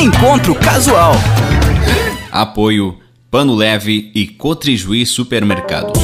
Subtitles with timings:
[0.00, 1.10] Encontro Casual.
[2.30, 2.96] Apoio
[3.32, 5.98] Pano Leve e Cotrijuí Supermercados.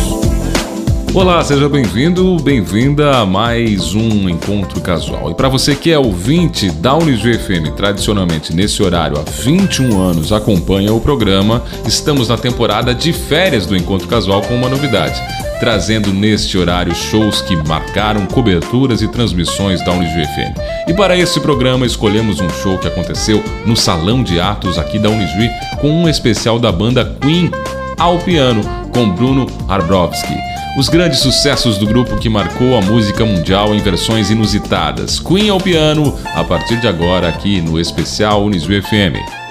[1.14, 5.30] Olá, seja bem-vindo, bem-vinda a mais um encontro casual.
[5.30, 10.92] E para você que é ouvinte da FM, tradicionalmente nesse horário há 21 anos acompanha
[10.92, 15.22] o programa, estamos na temporada de férias do encontro casual com uma novidade,
[15.64, 20.58] trazendo neste horário shows que marcaram coberturas e transmissões da Unisv FM.
[20.86, 25.08] E para esse programa escolhemos um show que aconteceu no Salão de Atos aqui da
[25.08, 25.48] Unisv
[25.80, 27.50] com um especial da banda Queen
[27.98, 28.60] ao piano
[28.92, 30.34] com Bruno Arbrovski
[30.76, 35.20] os grandes sucessos do grupo que marcou a música mundial em versões inusitadas.
[35.20, 39.43] Queen ao piano, a partir de agora aqui no especial Unisu FM.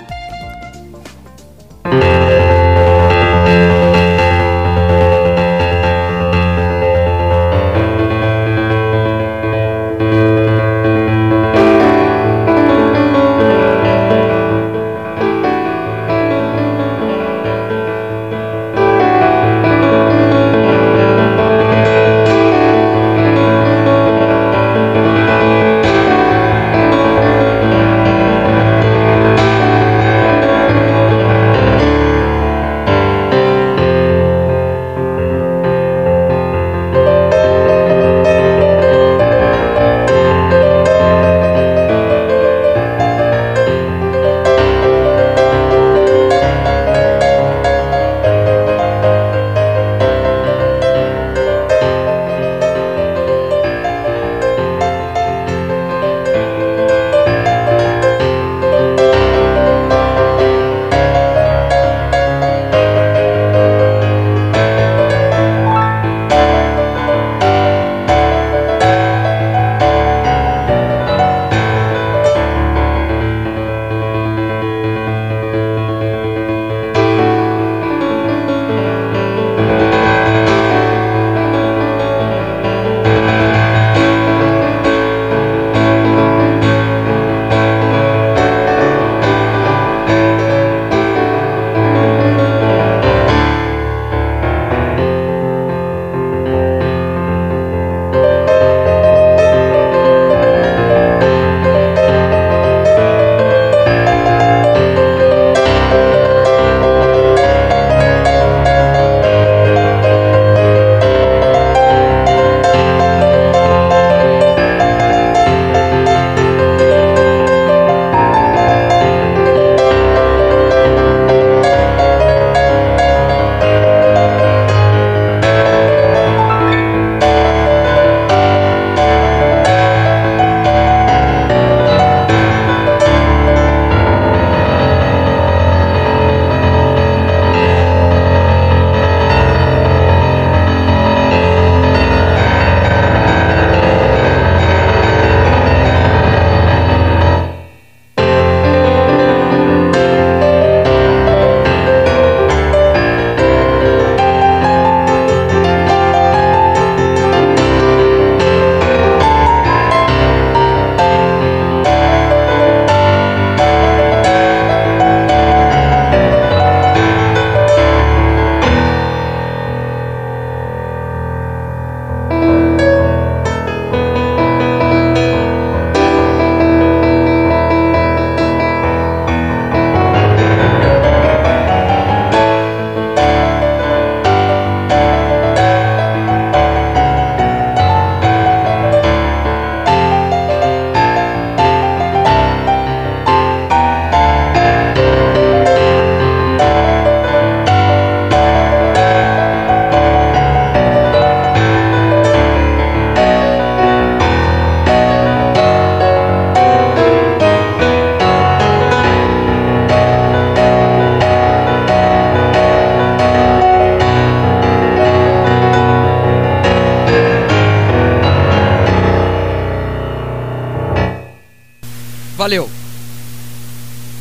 [222.44, 222.70] Valeu!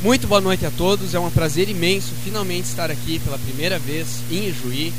[0.01, 4.23] Muito boa noite a todos, é um prazer imenso finalmente estar aqui pela primeira vez
[4.31, 4.93] em Ijuí.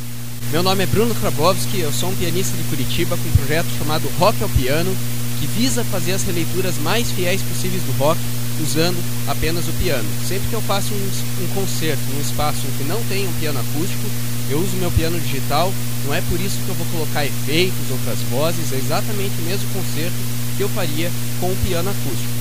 [0.52, 4.12] Meu nome é Bruno Krabowski, eu sou um pianista de Curitiba com um projeto chamado
[4.20, 4.94] Rock ao Piano,
[5.40, 8.20] que visa fazer as releituras mais fiéis possíveis do rock
[8.62, 10.10] usando apenas o piano.
[10.28, 13.58] Sempre que eu faço um, um concerto num espaço em que não tem um piano
[13.58, 14.04] acústico,
[14.50, 15.72] eu uso meu piano digital,
[16.06, 19.70] não é por isso que eu vou colocar efeitos, outras vozes, é exatamente o mesmo
[19.70, 20.18] concerto
[20.58, 21.10] que eu faria
[21.40, 22.33] com o piano acústico.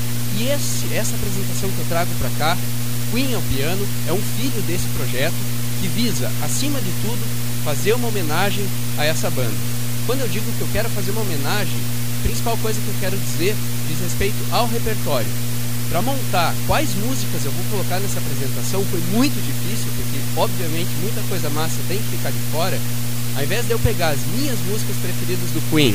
[0.42, 2.58] Esse, essa apresentação que eu trago para cá,
[3.12, 5.38] Queen ao piano, é um filho desse projeto
[5.80, 7.22] que visa, acima de tudo,
[7.64, 8.66] fazer uma homenagem
[8.98, 9.54] a essa banda.
[10.04, 11.78] Quando eu digo que eu quero fazer uma homenagem,
[12.18, 13.54] a principal coisa que eu quero dizer
[13.86, 15.30] diz respeito ao repertório.
[15.88, 21.22] Para montar quais músicas eu vou colocar nessa apresentação foi muito difícil, porque obviamente muita
[21.28, 22.80] coisa massa tem que ficar de fora.
[23.36, 25.94] Ao invés de eu pegar as minhas músicas preferidas do Queen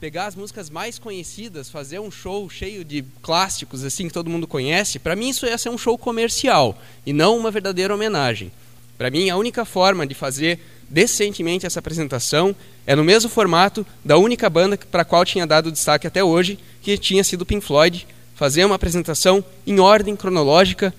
[0.00, 4.46] pegar as músicas mais conhecidas, fazer um show cheio de clássicos assim que todo mundo
[4.46, 8.52] conhece, para mim isso ia ser um show comercial e não uma verdadeira homenagem.
[8.98, 12.54] Para mim a única forma de fazer decentemente essa apresentação
[12.86, 16.58] é no mesmo formato da única banda para a qual tinha dado destaque até hoje,
[16.82, 20.94] que tinha sido Pink Floyd, fazer uma apresentação em ordem cronológica,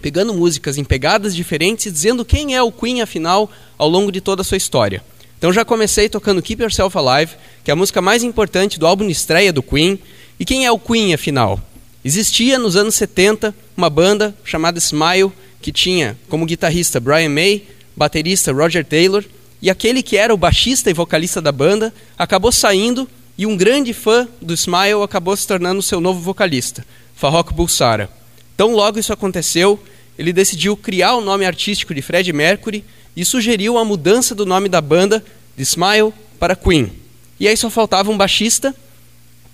[0.00, 4.40] pegando músicas em pegadas diferentes, dizendo quem é o Queen afinal ao longo de toda
[4.40, 5.04] a sua história.
[5.38, 9.06] Então já comecei tocando Keep Yourself Alive, que é a música mais importante do álbum
[9.06, 9.98] de estreia do Queen.
[10.40, 11.60] E quem é o Queen afinal?
[12.04, 17.64] Existia nos anos 70 uma banda chamada Smile, que tinha como guitarrista Brian May,
[17.96, 19.24] baterista Roger Taylor,
[19.60, 23.92] e aquele que era o baixista e vocalista da banda acabou saindo e um grande
[23.92, 28.08] fã do Smile acabou se tornando seu novo vocalista, Farrokh Bulsara.
[28.56, 29.82] Tão logo isso aconteceu,
[30.18, 32.84] ele decidiu criar o nome artístico de Fred Mercury
[33.16, 35.24] e sugeriu a mudança do nome da banda
[35.56, 36.92] de Smile para Queen.
[37.40, 38.74] E aí só faltava um baixista.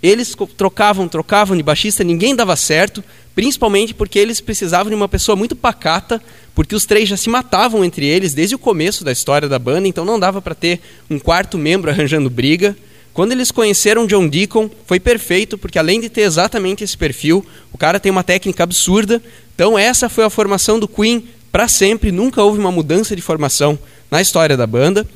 [0.03, 3.05] Eles trocavam, trocavam de baixista, ninguém dava certo,
[3.37, 6.21] principalmente porque eles precisavam de uma pessoa muito pacata,
[6.57, 9.87] porque os três já se matavam entre eles desde o começo da história da banda,
[9.87, 12.77] então não dava para ter um quarto membro arranjando briga.
[13.15, 17.79] Quando eles conheceram John Deacon, foi perfeito, porque além de ter exatamente esse perfil, o
[17.79, 19.23] cara tem uma técnica absurda.
[19.55, 23.79] Então essa foi a formação do Queen para sempre, nunca houve uma mudança de formação
[24.11, 25.07] na história da banda.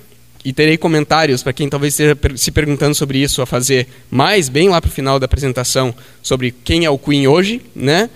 [0.44, 4.68] E terei comentários para quem talvez esteja se perguntando sobre isso a fazer mais bem
[4.68, 5.92] lá para o final da apresentação
[6.22, 8.08] sobre quem é o Queen hoje, né?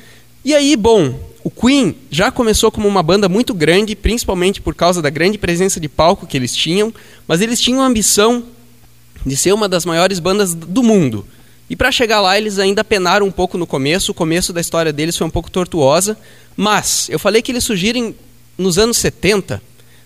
[0.44, 5.02] E aí, bom, o Queen já começou como uma banda muito grande, principalmente por causa
[5.02, 6.94] da grande presença de palco que eles tinham,
[7.26, 8.44] mas eles tinham a ambição
[9.26, 11.26] de ser uma das maiores bandas do mundo.
[11.70, 14.11] E para chegar lá, eles ainda penaram um pouco no começo.
[14.11, 16.19] O começo da história deles foi um pouco tortuosa.
[16.56, 18.12] Mas eu falei que eles surgiram
[18.58, 19.62] nos anos 70.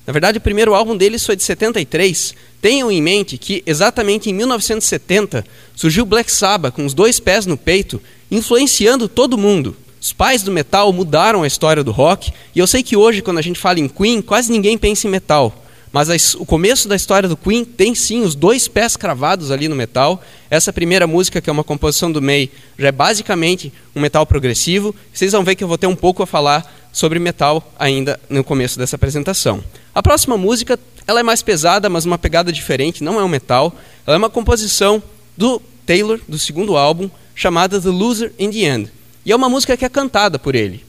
[0.06, 2.34] Na verdade, o primeiro álbum deles foi de 73.
[2.60, 5.42] Tenham em mente que exatamente em 1970
[5.74, 7.98] surgiu Black Sabbath com os dois pés no peito,
[8.30, 9.74] influenciando todo mundo.
[9.98, 13.38] Os pais do metal mudaram a história do rock, e eu sei que hoje, quando
[13.38, 15.63] a gente fala em Queen, quase ninguém pensa em metal.
[15.94, 19.68] Mas a, o começo da história do Queen tem sim os dois pés cravados ali
[19.68, 20.20] no metal.
[20.50, 24.92] Essa primeira música, que é uma composição do May, já é basicamente um metal progressivo.
[25.12, 28.42] Vocês vão ver que eu vou ter um pouco a falar sobre metal ainda no
[28.42, 29.62] começo dessa apresentação.
[29.94, 33.72] A próxima música, ela é mais pesada, mas uma pegada diferente, não é um metal.
[34.04, 35.00] Ela é uma composição
[35.36, 38.90] do Taylor, do segundo álbum, chamada The Loser in the End.
[39.24, 40.83] E é uma música que é cantada por ele.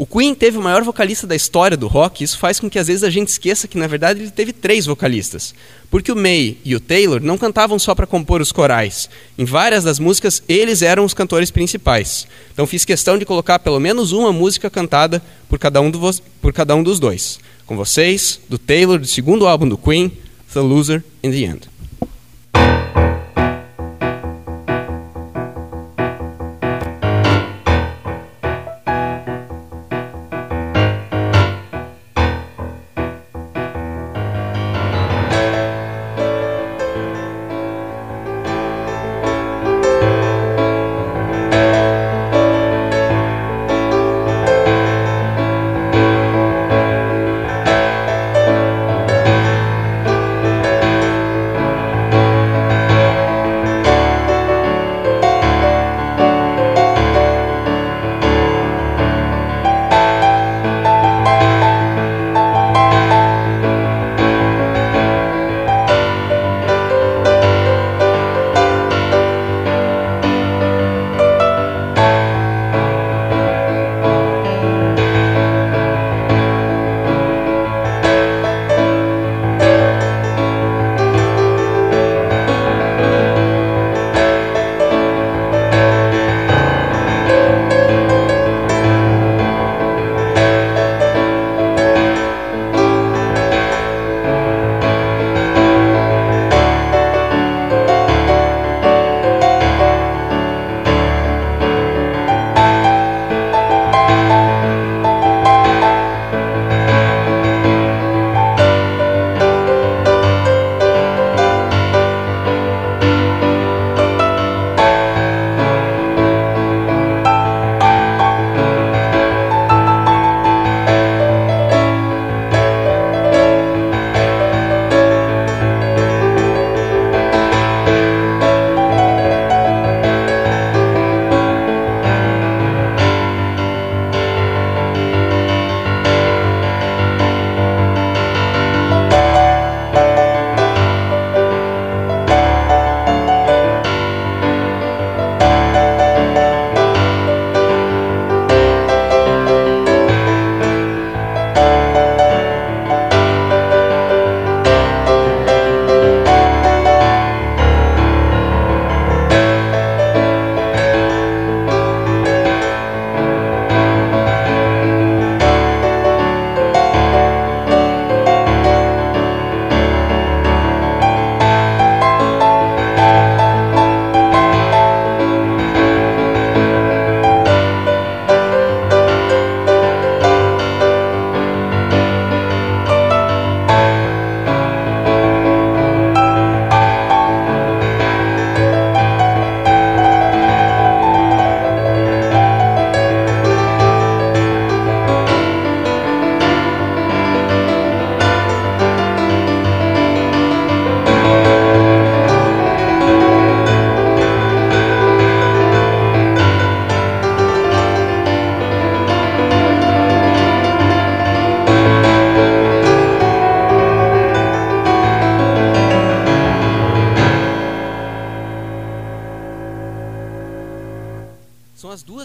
[0.00, 2.86] O Queen teve o maior vocalista da história do rock, isso faz com que às
[2.86, 5.54] vezes a gente esqueça que na verdade ele teve três vocalistas.
[5.90, 9.10] Porque o May e o Taylor não cantavam só para compor os corais.
[9.36, 12.26] Em várias das músicas, eles eram os cantores principais.
[12.50, 15.20] Então fiz questão de colocar pelo menos uma música cantada
[15.50, 16.00] por cada um, do
[16.40, 17.38] por cada um dos dois.
[17.66, 20.10] Com vocês, do Taylor, do segundo álbum do Queen,
[20.54, 21.79] The Loser in the End.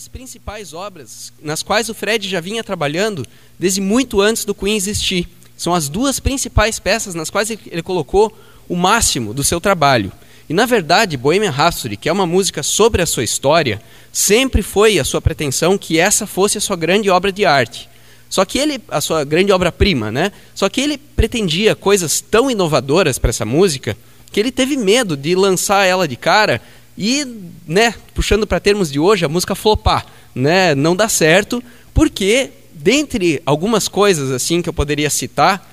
[0.07, 3.25] Principais obras nas quais o Fred já vinha trabalhando
[3.57, 5.27] desde muito antes do Queen existir.
[5.57, 8.35] São as duas principais peças nas quais ele colocou
[8.67, 10.11] o máximo do seu trabalho.
[10.49, 14.99] E na verdade, Bohemian Rhapsody, que é uma música sobre a sua história, sempre foi
[14.99, 17.89] a sua pretensão que essa fosse a sua grande obra de arte.
[18.29, 20.31] Só que ele, a sua grande obra-prima, né?
[20.53, 23.97] Só que ele pretendia coisas tão inovadoras para essa música
[24.31, 26.61] que ele teve medo de lançar ela de cara
[26.97, 27.25] e,
[27.65, 30.03] né, puxando para termos de hoje, a música flopar,
[30.33, 30.73] né?
[30.73, 31.63] Não dá certo,
[31.93, 35.71] porque dentre algumas coisas assim que eu poderia citar,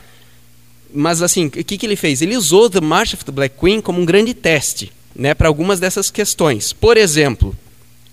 [0.93, 2.21] mas assim, o que, que ele fez?
[2.21, 5.81] Ele usou The March of the Black Queen como um grande teste, né, para algumas
[5.81, 6.75] dessas questões.
[6.75, 7.57] Por exemplo,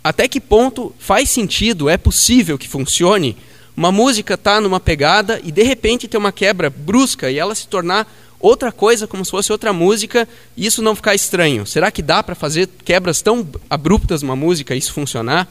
[0.02, 3.36] até que ponto faz sentido, é possível que funcione
[3.76, 7.68] uma música tá numa pegada e de repente ter uma quebra brusca e ela se
[7.68, 8.08] tornar
[8.40, 11.66] outra coisa, como se fosse outra música, e isso não ficar estranho.
[11.66, 15.48] Será que dá para fazer quebras tão abruptas numa música e isso funcionar?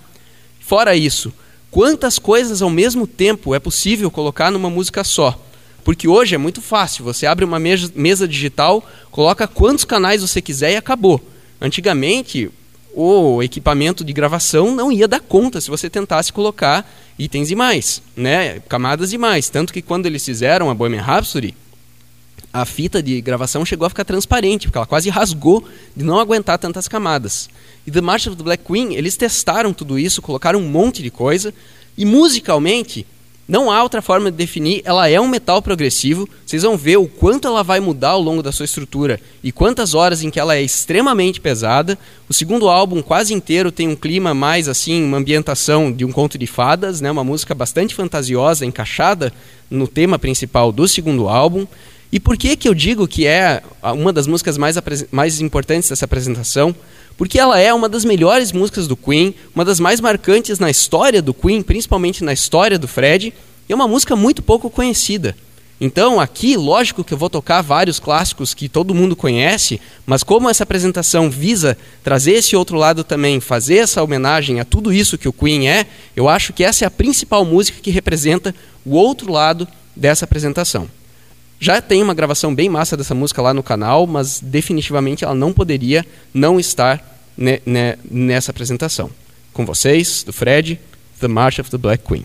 [0.60, 1.32] Fora isso,
[1.70, 5.38] quantas coisas ao mesmo tempo é possível colocar numa música só?
[5.84, 10.72] Porque hoje é muito fácil, você abre uma mesa digital, coloca quantos canais você quiser
[10.72, 11.20] e acabou.
[11.60, 12.50] Antigamente,
[12.94, 18.60] o equipamento de gravação não ia dar conta se você tentasse colocar itens demais, né?
[18.68, 19.48] camadas demais.
[19.48, 21.54] Tanto que quando eles fizeram a Bohemian Rhapsody,
[22.52, 26.58] a fita de gravação chegou a ficar transparente, porque ela quase rasgou de não aguentar
[26.58, 27.48] tantas camadas.
[27.86, 31.10] E The March of the Black Queen, eles testaram tudo isso, colocaram um monte de
[31.10, 31.52] coisa,
[31.96, 33.06] e musicalmente
[33.48, 36.28] não há outra forma de definir, ela é um metal progressivo.
[36.44, 39.94] Vocês vão ver o quanto ela vai mudar ao longo da sua estrutura e quantas
[39.94, 41.98] horas em que ela é extremamente pesada.
[42.28, 46.36] O segundo álbum quase inteiro tem um clima mais assim, uma ambientação de um conto
[46.36, 49.32] de fadas, né, uma música bastante fantasiosa, encaixada
[49.70, 51.66] no tema principal do segundo álbum.
[52.10, 54.76] E por que que eu digo que é uma das músicas mais,
[55.10, 56.74] mais importantes dessa apresentação?
[57.18, 61.20] porque ela é uma das melhores músicas do Queen, uma das mais marcantes na história
[61.20, 63.34] do Queen, principalmente na história do Fred,
[63.68, 65.36] e é uma música muito pouco conhecida.
[65.80, 70.48] Então, aqui, lógico que eu vou tocar vários clássicos que todo mundo conhece, mas como
[70.48, 75.28] essa apresentação visa trazer esse outro lado também, fazer essa homenagem a tudo isso que
[75.28, 75.86] o Queen é,
[76.16, 80.88] eu acho que essa é a principal música que representa o outro lado dessa apresentação.
[81.60, 85.52] Já tem uma gravação bem massa dessa música lá no canal, mas definitivamente ela não
[85.52, 87.02] poderia não estar
[87.36, 89.10] ne, ne, nessa apresentação.
[89.52, 90.78] Com vocês, do Fred,
[91.20, 92.24] The March of the Black Queen.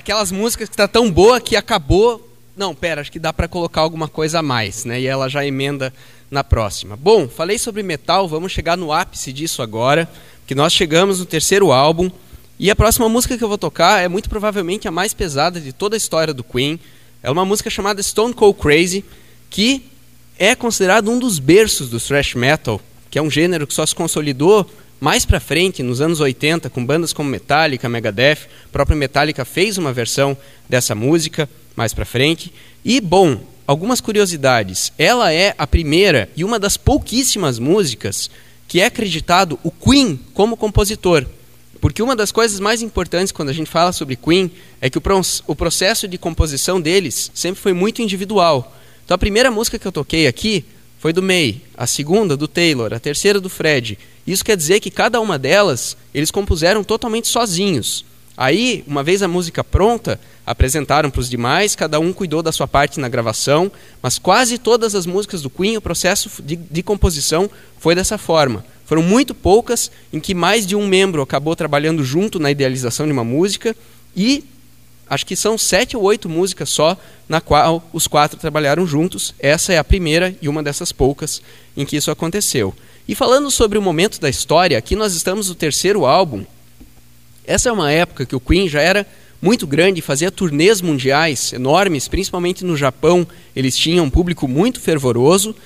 [0.00, 2.26] Daquelas músicas que está tão boa que acabou.
[2.56, 4.98] Não, pera, acho que dá para colocar alguma coisa a mais, né?
[4.98, 5.92] E ela já emenda
[6.30, 6.96] na próxima.
[6.96, 10.08] Bom, falei sobre metal, vamos chegar no ápice disso agora,
[10.46, 12.10] que nós chegamos no terceiro álbum.
[12.58, 15.70] E a próxima música que eu vou tocar é muito provavelmente a mais pesada de
[15.70, 16.80] toda a história do Queen.
[17.22, 19.04] É uma música chamada Stone Cold Crazy,
[19.50, 19.84] que
[20.38, 23.94] é considerado um dos berços do thrash metal, que é um gênero que só se
[23.94, 24.66] consolidou
[25.00, 29.78] mais para frente, nos anos 80, com bandas como Metallica, Megadeth, a própria Metallica fez
[29.78, 30.36] uma versão
[30.68, 32.52] dessa música mais para frente.
[32.84, 34.92] E bom, algumas curiosidades.
[34.98, 38.30] Ela é a primeira e uma das pouquíssimas músicas
[38.68, 41.24] que é acreditado o Queen como compositor.
[41.80, 44.50] Porque uma das coisas mais importantes quando a gente fala sobre Queen
[44.82, 45.02] é que o,
[45.46, 48.76] o processo de composição deles sempre foi muito individual.
[49.04, 50.64] Então a primeira música que eu toquei aqui
[51.00, 53.98] foi do May, a segunda do Taylor, a terceira do Fred.
[54.26, 58.04] Isso quer dizer que cada uma delas eles compuseram totalmente sozinhos.
[58.36, 62.68] Aí, uma vez a música pronta, apresentaram para os demais, cada um cuidou da sua
[62.68, 67.50] parte na gravação, mas quase todas as músicas do Queen, o processo de, de composição
[67.78, 68.62] foi dessa forma.
[68.84, 73.12] Foram muito poucas em que mais de um membro acabou trabalhando junto na idealização de
[73.12, 73.74] uma música
[74.14, 74.44] e
[75.10, 76.96] acho que são sete ou oito músicas só,
[77.28, 79.34] na qual os quatro trabalharam juntos.
[79.40, 81.42] Essa é a primeira e uma dessas poucas
[81.76, 82.72] em que isso aconteceu.
[83.08, 86.44] E falando sobre o momento da história, aqui nós estamos no terceiro álbum.
[87.44, 89.04] Essa é uma época que o Queen já era
[89.42, 93.26] muito grande, fazia turnês mundiais enormes, principalmente no Japão.
[93.56, 95.56] Eles tinham um público muito fervoroso,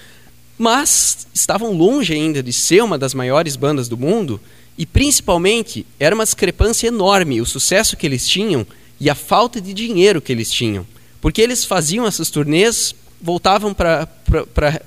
[0.56, 4.40] mas estavam longe ainda de ser uma das maiores bandas do mundo.
[4.78, 8.66] E principalmente era uma discrepância enorme o sucesso que eles tinham
[9.00, 10.86] e a falta de dinheiro que eles tinham.
[11.20, 14.08] Porque eles faziam essas turnês, voltavam para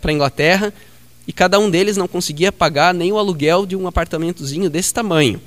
[0.04, 0.74] a Inglaterra
[1.28, 5.42] e cada um deles não conseguia pagar nem o aluguel de um apartamentozinho desse tamanho.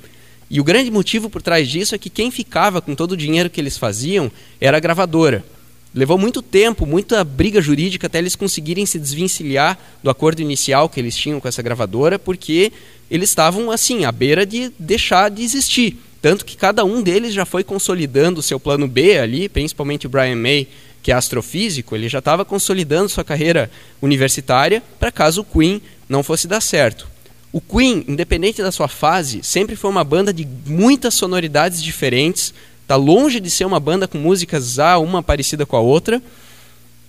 [0.49, 3.49] E o grande motivo por trás disso é que quem ficava com todo o dinheiro
[3.49, 5.45] que eles faziam era a gravadora.
[5.93, 10.99] Levou muito tempo, muita briga jurídica até eles conseguirem se desvencilhar do acordo inicial que
[10.99, 12.71] eles tinham com essa gravadora, porque
[13.09, 15.97] eles estavam assim à beira de deixar de existir.
[16.21, 20.09] Tanto que cada um deles já foi consolidando o seu plano B ali, principalmente o
[20.09, 20.67] Brian May,
[21.01, 26.21] que é astrofísico, ele já estava consolidando sua carreira universitária para caso o Queen não
[26.21, 27.07] fosse dar certo.
[27.51, 32.53] O Queen, independente da sua fase, sempre foi uma banda de muitas sonoridades diferentes.
[32.83, 36.21] Está longe de ser uma banda com músicas a uma parecida com a outra.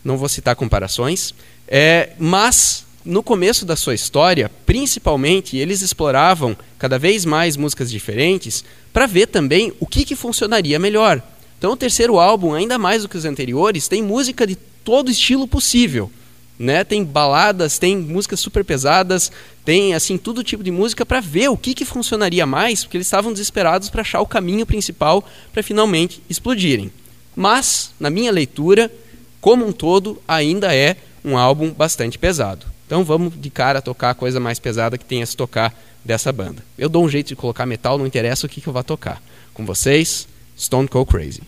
[0.04, 1.32] Não vou citar comparações.
[1.68, 8.64] É, mas no começo da sua história, principalmente, eles exploravam cada vez mais músicas diferentes
[8.92, 11.22] para ver também o que, que funcionaria melhor.
[11.58, 15.46] Então, o terceiro álbum, ainda mais do que os anteriores, tem música de todo estilo
[15.46, 16.10] possível.
[16.58, 16.84] Né?
[16.84, 19.32] Tem baladas, tem músicas super pesadas,
[19.64, 23.06] tem assim todo tipo de música para ver o que, que funcionaria mais, porque eles
[23.06, 26.92] estavam desesperados para achar o caminho principal para finalmente explodirem.
[27.34, 28.92] Mas, na minha leitura,
[29.40, 32.71] como um todo, ainda é um álbum bastante pesado.
[32.92, 35.74] Então vamos de cara tocar a coisa mais pesada que tenha se tocar
[36.04, 36.62] dessa banda.
[36.76, 39.22] Eu dou um jeito de colocar metal, não interessa o que, que eu vá tocar.
[39.54, 40.28] Com vocês,
[40.58, 41.40] Stone Cold Crazy.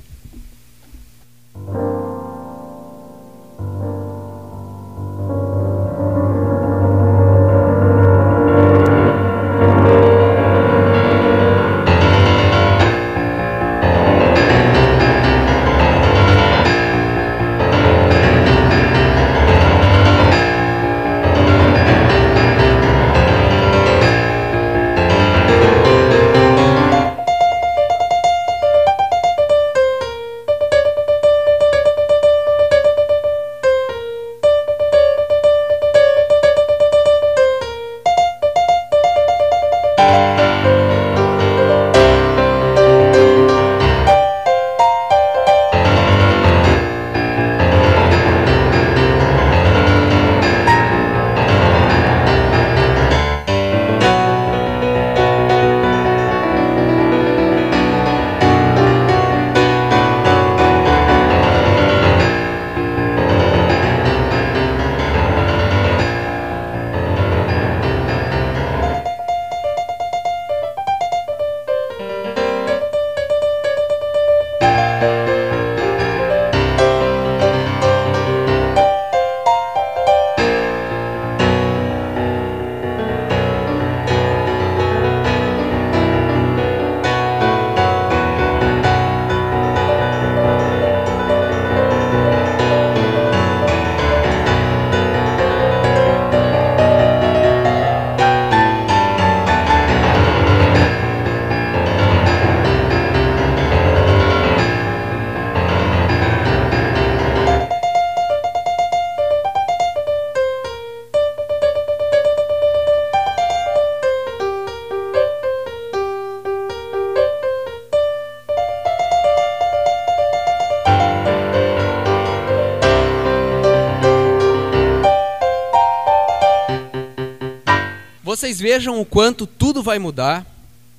[128.55, 130.47] Vocês vejam o quanto tudo vai mudar,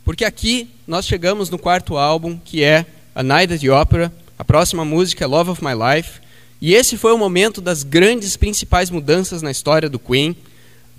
[0.04, 4.12] porque aqui nós chegamos no quarto álbum, que é A Night at the Opera.
[4.38, 6.20] A próxima música é Love of My Life.
[6.62, 10.36] E esse foi o momento das grandes principais mudanças na história do Queen,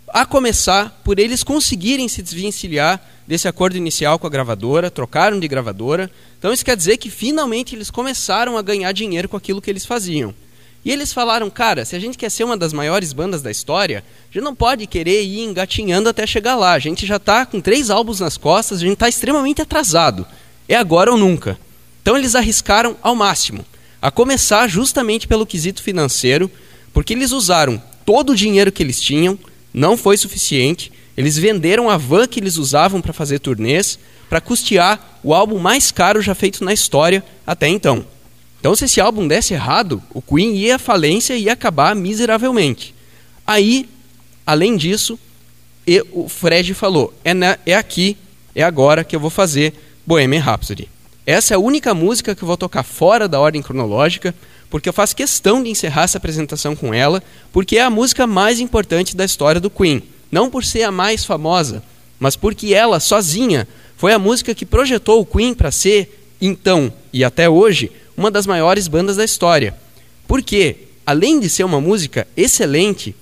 [0.09, 5.47] a começar por eles conseguirem se desvencilhar desse acordo inicial com a gravadora, trocaram de
[5.47, 6.11] gravadora.
[6.38, 9.85] Então isso quer dizer que finalmente eles começaram a ganhar dinheiro com aquilo que eles
[9.85, 10.35] faziam.
[10.87, 14.05] E eles falaram, cara, se a gente quer ser uma das maiores bandas da história,
[14.31, 16.75] a gente não pode querer ir engatinhando até chegar lá.
[16.75, 20.25] A gente já está com três álbuns nas costas, a gente está extremamente atrasado.
[20.68, 21.59] É agora ou nunca.
[22.01, 23.66] Então eles arriscaram ao máximo.
[24.01, 26.49] A começar justamente pelo quesito financeiro,
[26.92, 29.37] porque eles usaram todo o dinheiro que eles tinham,
[29.75, 30.92] não foi suficiente.
[31.16, 33.99] Eles venderam a van que eles usavam para fazer turnês
[34.31, 38.07] para custear o álbum mais caro já feito na história até então.
[38.66, 42.92] Então, se esse álbum desse errado, o Queen ia à falência e ia acabar miseravelmente.
[43.46, 43.88] Aí,
[44.44, 45.16] além disso,
[46.11, 48.16] o Fred falou: é, na, é aqui,
[48.57, 49.72] é agora que eu vou fazer
[50.05, 50.88] Bohemian Rhapsody.
[51.24, 54.35] Essa é a única música que eu vou tocar fora da ordem cronológica,
[54.68, 58.59] porque eu faço questão de encerrar essa apresentação com ela, porque é a música mais
[58.59, 60.02] importante da história do Queen.
[60.29, 61.85] Não por ser a mais famosa,
[62.18, 67.22] mas porque ela, sozinha, foi a música que projetou o Queen para ser, então e
[67.22, 69.74] até hoje, uma das maiores bandas da história.
[70.26, 73.14] Porque, além de ser uma música excelente,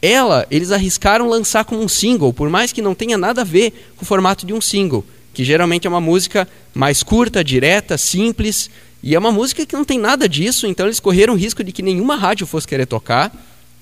[0.00, 3.92] ela eles arriscaram lançar como um single, por mais que não tenha nada a ver
[3.96, 8.68] com o formato de um single, que geralmente é uma música mais curta, direta, simples,
[9.02, 11.72] e é uma música que não tem nada disso, então eles correram o risco de
[11.72, 13.32] que nenhuma rádio fosse querer tocar,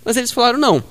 [0.04, 0.84] mas eles falaram: não,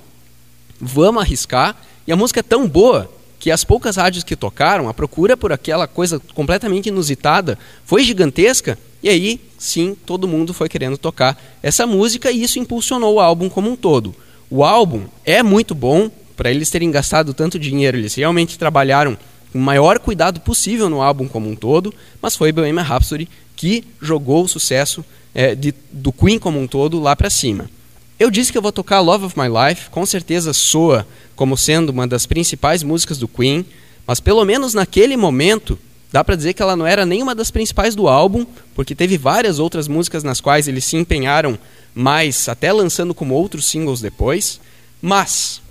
[0.79, 4.93] vamos arriscar, e a música é tão boa que as poucas rádios que tocaram, a
[4.93, 10.97] procura por aquela coisa completamente inusitada foi gigantesca, e aí sim todo mundo foi querendo
[10.97, 14.15] tocar essa música e isso impulsionou o álbum como um todo.
[14.49, 19.17] O álbum é muito bom, para eles terem gastado tanto dinheiro, eles realmente trabalharam
[19.51, 23.83] com o maior cuidado possível no álbum como um todo, mas foi Bohemian Rhapsody que
[24.01, 25.03] jogou o sucesso
[25.35, 27.69] é, de, do Queen como um todo lá para cima.
[28.17, 31.89] Eu disse que eu vou tocar Love of My Life, com certeza soa como sendo
[31.89, 33.65] uma das principais músicas do Queen,
[34.05, 35.77] mas pelo menos naquele momento
[36.11, 38.45] dá para dizer que ela não era nenhuma das principais do álbum,
[38.75, 41.57] porque teve várias outras músicas nas quais eles se empenharam
[41.93, 44.59] mais, até lançando como outros singles depois.
[45.01, 45.61] Mas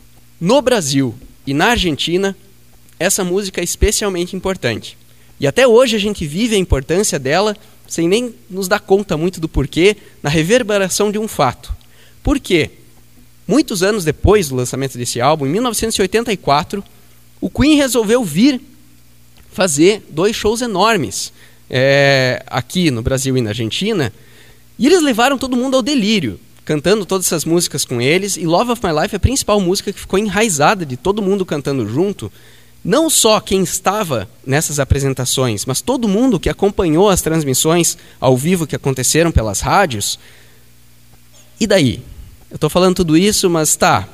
[0.41, 1.15] no Brasil
[1.47, 2.37] e na Argentina,
[2.99, 4.97] essa música é especialmente importante.
[5.41, 7.57] E até hoje a gente vive a importância dela
[7.89, 11.75] sem nem nos dar conta muito do porquê, na reverberação de um fato.
[12.23, 12.71] Por quê?
[13.47, 16.85] Muitos anos depois do lançamento desse álbum, em 1984,
[17.41, 18.61] o Queen resolveu vir
[19.53, 21.33] fazer dois shows enormes
[21.71, 24.13] é, aqui no Brasil e na Argentina.
[24.79, 28.37] E eles levaram todo mundo ao delírio, cantando todas essas músicas com eles.
[28.37, 31.45] E Love of My Life é a principal música que ficou enraizada de todo mundo
[31.45, 32.31] cantando junto.
[32.85, 38.67] Não só quem estava nessas apresentações, mas todo mundo que acompanhou as transmissões ao vivo
[38.67, 40.19] que aconteceram pelas rádios.
[41.61, 42.03] E daí?
[42.51, 44.09] Eu estou falando tudo isso, mas tá.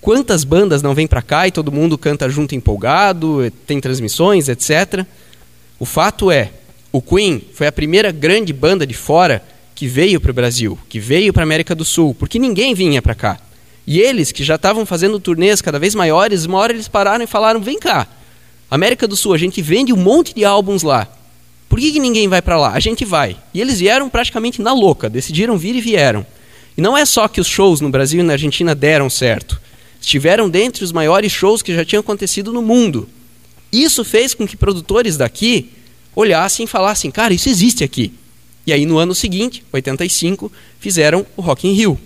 [0.00, 5.04] Quantas bandas não vêm para cá e todo mundo canta junto empolgado, tem transmissões, etc.
[5.78, 6.50] O fato é,
[6.90, 10.98] o Queen foi a primeira grande banda de fora que veio para o Brasil, que
[10.98, 13.38] veio para a América do Sul, porque ninguém vinha para cá.
[13.86, 17.26] E eles, que já estavam fazendo turnês cada vez maiores, uma hora eles pararam e
[17.26, 18.06] falaram: vem cá,
[18.70, 21.08] América do Sul, a gente vende um monte de álbuns lá.
[21.68, 22.72] Por que, que ninguém vai para lá?
[22.72, 23.36] A gente vai.
[23.54, 26.26] E eles vieram praticamente na louca, decidiram vir e vieram.
[26.76, 29.60] E não é só que os shows no Brasil e na Argentina deram certo.
[30.00, 33.08] Estiveram dentre os maiores shows que já tinham acontecido no mundo.
[33.72, 35.70] Isso fez com que produtores daqui
[36.14, 38.12] olhassem e falassem: cara, isso existe aqui.
[38.66, 41.98] E aí, no ano seguinte, 85, fizeram o Rock in Rio.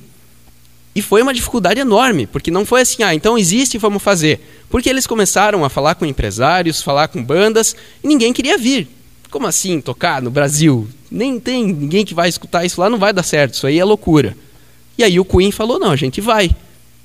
[0.95, 4.41] E foi uma dificuldade enorme, porque não foi assim, ah, então existe, vamos fazer.
[4.71, 8.87] Porque eles começaram a falar com empresários, falar com bandas, e ninguém queria vir.
[9.29, 10.87] Como assim tocar no Brasil?
[11.11, 13.85] Nem tem ninguém que vai escutar isso lá, não vai dar certo, isso aí é
[13.85, 14.37] loucura.
[14.97, 16.55] E aí o Queen falou: não, a gente vai.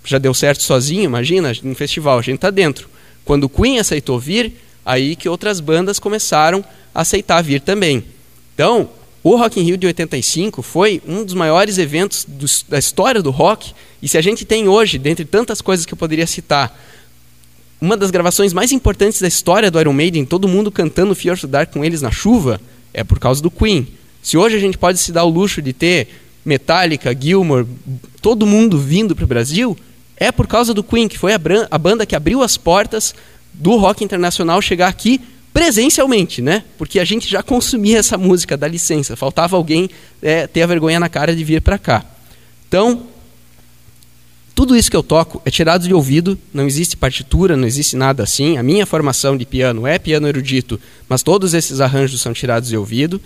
[0.10, 2.90] Já deu certo sozinho, imagina, no festival, a gente está dentro.
[3.24, 8.04] Quando o Queen aceitou vir, aí que outras bandas começaram a aceitar vir também.
[8.56, 8.90] Então,
[9.24, 13.30] o Rock in Rio de 85 foi um dos maiores eventos do, da história do
[13.30, 13.72] rock.
[14.02, 16.76] E se a gente tem hoje, dentre tantas coisas que eu poderia citar,
[17.80, 21.46] uma das gravações mais importantes da história do Iron Maiden, todo mundo cantando Fear to
[21.46, 22.60] Dark com eles na chuva,
[22.92, 23.88] é por causa do Queen.
[24.24, 26.08] Se hoje a gente pode se dar o luxo de ter
[26.44, 27.68] Metallica, Gilmour,
[28.24, 29.78] todo mundo vindo para o Brasil,
[30.20, 31.40] é por causa do Queen, que foi a,
[31.72, 33.16] a banda que abriu as portas
[33.54, 35.22] do rock internacional chegar aqui
[35.54, 36.64] presencialmente, né?
[36.78, 39.16] Porque a gente já consumia essa música, dá licença.
[39.16, 39.90] Faltava alguém
[40.22, 42.06] é, ter a vergonha na cara de vir para cá.
[42.68, 43.08] Então,
[44.60, 48.24] Tudo isso que eu toco é tirado de ouvido, não existe partitura, não existe nada
[48.24, 48.58] assim.
[48.58, 50.78] A minha formação de piano é piano erudito,
[51.08, 53.22] mas todos esses arranjos são tirados de ouvido.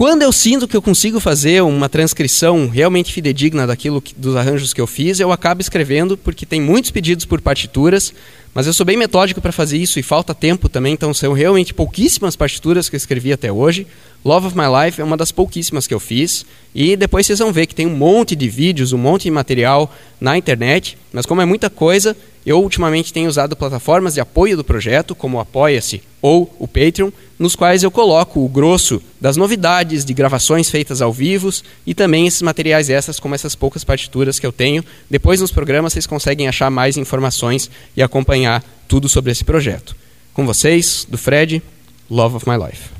[0.00, 4.72] Quando eu sinto que eu consigo fazer uma transcrição realmente fidedigna daquilo que, dos arranjos
[4.72, 8.14] que eu fiz, eu acabo escrevendo, porque tem muitos pedidos por partituras,
[8.54, 11.74] mas eu sou bem metódico para fazer isso e falta tempo também, então são realmente
[11.74, 13.86] pouquíssimas partituras que eu escrevi até hoje.
[14.24, 16.44] Love of My Life é uma das pouquíssimas que eu fiz.
[16.74, 19.92] E depois vocês vão ver que tem um monte de vídeos, um monte de material
[20.20, 20.98] na internet.
[21.12, 25.38] Mas como é muita coisa, eu ultimamente tenho usado plataformas de apoio do projeto, como
[25.38, 30.68] o Apoia-se ou o Patreon, nos quais eu coloco o grosso das novidades, de gravações
[30.68, 31.50] feitas ao vivo
[31.86, 34.84] e também esses materiais extras, como essas poucas partituras que eu tenho.
[35.08, 39.96] Depois nos programas vocês conseguem achar mais informações e acompanhar tudo sobre esse projeto.
[40.34, 41.62] Com vocês, do Fred,
[42.10, 42.99] Love of My Life.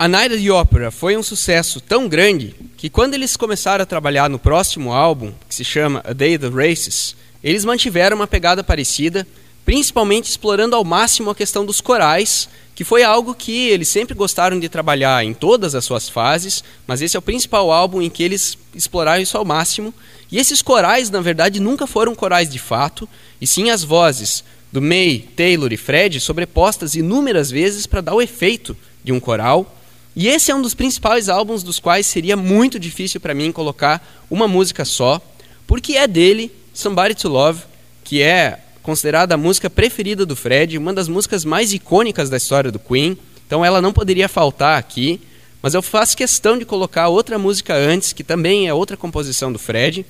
[0.00, 3.86] A Night at the Opera foi um sucesso tão grande que quando eles começaram a
[3.86, 8.26] trabalhar no próximo álbum, que se chama A Day of the Races, eles mantiveram uma
[8.26, 9.26] pegada parecida,
[9.62, 14.58] principalmente explorando ao máximo a questão dos corais, que foi algo que eles sempre gostaram
[14.58, 18.22] de trabalhar em todas as suas fases, mas esse é o principal álbum em que
[18.22, 19.92] eles exploraram isso ao máximo.
[20.32, 23.06] E esses corais, na verdade, nunca foram corais de fato,
[23.38, 28.22] e sim as vozes do May, Taylor e Fred sobrepostas inúmeras vezes para dar o
[28.22, 28.74] efeito
[29.04, 29.76] de um coral.
[30.14, 34.24] E esse é um dos principais álbuns dos quais seria muito difícil para mim colocar
[34.28, 35.20] uma música só,
[35.66, 37.62] porque é dele, Somebody to Love,
[38.02, 42.72] que é considerada a música preferida do Fred, uma das músicas mais icônicas da história
[42.72, 43.16] do Queen.
[43.46, 45.20] Então ela não poderia faltar aqui,
[45.62, 49.58] mas eu faço questão de colocar outra música antes, que também é outra composição do
[49.58, 50.04] Fred,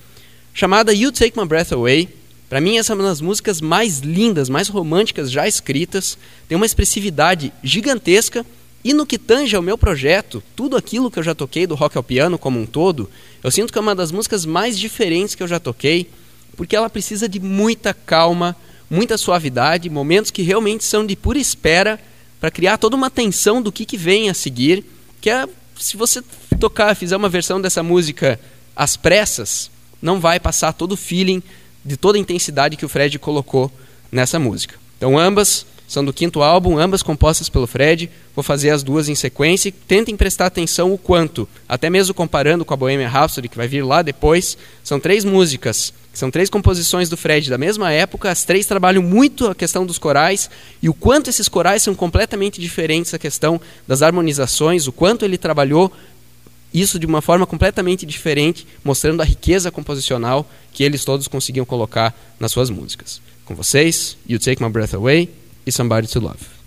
[0.55, 2.09] chamada You Take My Breath Away.
[2.49, 6.17] Para mim, essa é uma das músicas mais lindas, mais românticas já escritas.
[6.49, 8.45] Tem uma expressividade gigantesca
[8.83, 11.97] e no que tange ao meu projeto, tudo aquilo que eu já toquei do rock
[11.97, 13.11] ao piano como um todo,
[13.45, 16.09] eu sinto que é uma das músicas mais diferentes que eu já toquei,
[16.57, 18.57] porque ela precisa de muita calma,
[18.91, 22.01] muita suavidade, momentos que realmente são de pura espera
[22.41, 24.85] para criar toda uma tensão do que, que vem a seguir,
[25.21, 25.47] que é
[25.79, 26.23] se você
[26.59, 28.41] tocar, fizer uma versão dessa música
[28.75, 29.71] às pressas,
[30.01, 31.43] não vai passar todo o feeling
[31.85, 33.71] de toda a intensidade que o Fred colocou
[34.11, 34.77] nessa música.
[34.97, 38.09] Então ambas são do quinto álbum, ambas compostas pelo Fred.
[38.33, 39.75] Vou fazer as duas em sequência.
[39.89, 43.83] Tentem prestar atenção o quanto, até mesmo comparando com a Bohemian Rhapsody, que vai vir
[43.83, 44.57] lá depois.
[44.85, 48.31] São três músicas, são três composições do Fred da mesma época.
[48.31, 50.49] As três trabalham muito a questão dos corais
[50.81, 55.37] e o quanto esses corais são completamente diferentes a questão das harmonizações, o quanto ele
[55.37, 55.93] trabalhou
[56.73, 62.17] isso de uma forma completamente diferente, mostrando a riqueza composicional que eles todos conseguiam colocar
[62.39, 63.21] nas suas músicas.
[63.45, 66.60] Com vocês, You Take My Breath Away, e Somebody to Love.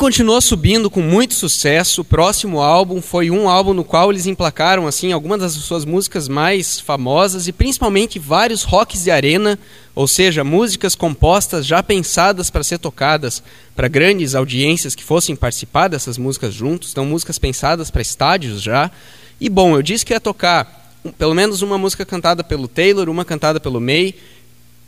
[0.00, 2.00] Continuou subindo com muito sucesso.
[2.00, 6.26] O próximo álbum foi um álbum no qual eles emplacaram assim algumas das suas músicas
[6.26, 9.58] mais famosas e principalmente vários rocks de arena,
[9.94, 13.42] ou seja, músicas compostas já pensadas para ser tocadas
[13.76, 18.90] para grandes audiências que fossem participar dessas músicas juntos, então músicas pensadas para estádios já.
[19.38, 20.80] E bom, eu disse que ia tocar
[21.18, 24.14] pelo menos uma música cantada pelo Taylor, uma cantada pelo May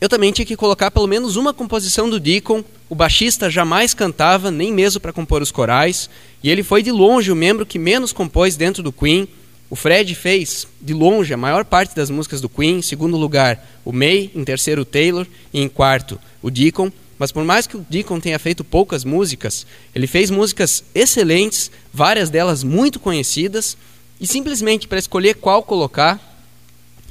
[0.02, 2.64] eu também tinha que colocar pelo menos uma composição do Deacon.
[2.88, 6.10] O baixista jamais cantava, nem mesmo para compor os corais,
[6.42, 9.28] e ele foi de longe o membro que menos compôs dentro do Queen.
[9.70, 12.78] O Fred fez, de longe, a maior parte das músicas do Queen.
[12.78, 14.28] Em segundo lugar, o May.
[14.34, 15.24] Em terceiro, o Taylor.
[15.54, 16.90] E em quarto, o Deacon.
[17.16, 22.28] Mas por mais que o Deacon tenha feito poucas músicas, ele fez músicas excelentes, várias
[22.28, 23.76] delas muito conhecidas.
[24.20, 26.31] E simplesmente para escolher qual colocar,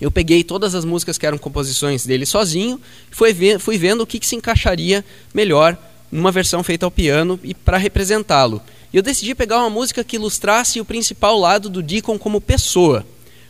[0.01, 2.81] eu peguei todas as músicas que eram composições dele sozinho
[3.11, 5.77] fui, ver, fui vendo o que, que se encaixaria melhor
[6.11, 8.59] numa versão feita ao piano e para representá-lo.
[8.91, 13.05] E eu decidi pegar uma música que ilustrasse o principal lado do Deacon como pessoa.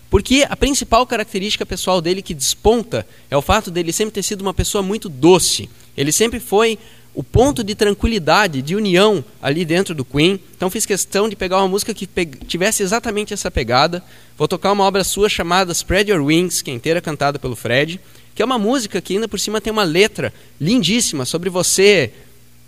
[0.10, 4.42] Porque a principal característica pessoal dele que desponta é o fato dele sempre ter sido
[4.42, 5.70] uma pessoa muito doce.
[5.96, 6.78] Ele sempre foi
[7.14, 10.40] o ponto de tranquilidade, de união ali dentro do Queen.
[10.56, 12.08] Então fiz questão de pegar uma música que
[12.48, 14.04] tivesse exatamente essa pegada.
[14.38, 18.00] Vou tocar uma obra sua chamada Spread Your Wings, que é inteira cantada pelo Fred,
[18.34, 22.12] que é uma música que ainda por cima tem uma letra lindíssima sobre você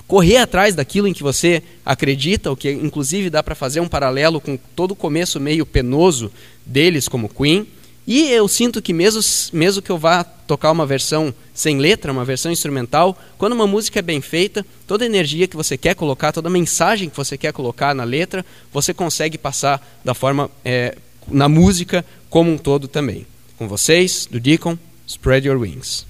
[0.07, 4.41] correr atrás daquilo em que você acredita, o que inclusive dá para fazer um paralelo
[4.41, 6.31] com todo o começo meio penoso
[6.65, 7.65] deles como Queen.
[8.05, 9.21] E eu sinto que mesmo,
[9.53, 13.99] mesmo que eu vá tocar uma versão sem letra, uma versão instrumental, quando uma música
[13.99, 17.37] é bem feita, toda a energia que você quer colocar, toda a mensagem que você
[17.37, 20.97] quer colocar na letra, você consegue passar da forma é,
[21.27, 23.25] na música como um todo também.
[23.57, 24.77] Com vocês, do Deacon,
[25.07, 26.05] Spread Your Wings.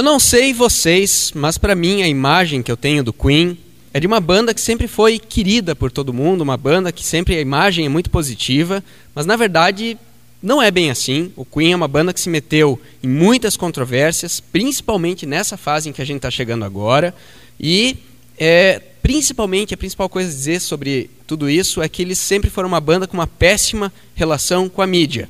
[0.00, 3.58] Eu não sei vocês, mas para mim a imagem que eu tenho do Queen
[3.92, 7.36] é de uma banda que sempre foi querida por todo mundo, uma banda que sempre
[7.36, 8.82] a imagem é muito positiva,
[9.14, 9.98] mas na verdade
[10.42, 11.30] não é bem assim.
[11.36, 15.92] O Queen é uma banda que se meteu em muitas controvérsias, principalmente nessa fase em
[15.92, 17.14] que a gente está chegando agora.
[17.60, 17.98] E
[18.38, 22.70] é, principalmente a principal coisa a dizer sobre tudo isso é que eles sempre foram
[22.70, 25.28] uma banda com uma péssima relação com a mídia.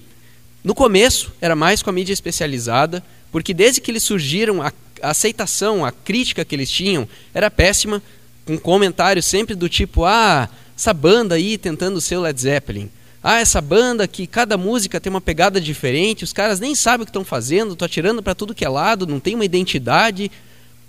[0.63, 4.73] No começo era mais com a mídia especializada, porque desde que eles surgiram a,
[5.03, 8.03] aceitação, a crítica que eles tinham era péssima
[8.45, 12.91] com comentários sempre do tipo: ah, essa banda aí tentando ser o Led Zeppelin.
[13.23, 17.07] Ah, essa banda que cada música tem uma pegada diferente, os caras nem sabem o
[17.07, 20.31] que estão fazendo, estão atirando para tudo que é lado, não tem uma identidade.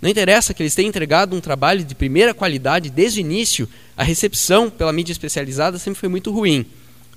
[0.02, 4.04] Não interessa que eles tenham entregado um trabalho de primeira qualidade desde o início, a
[4.04, 6.66] recepção pela mídia especializada sempre foi muito ruim.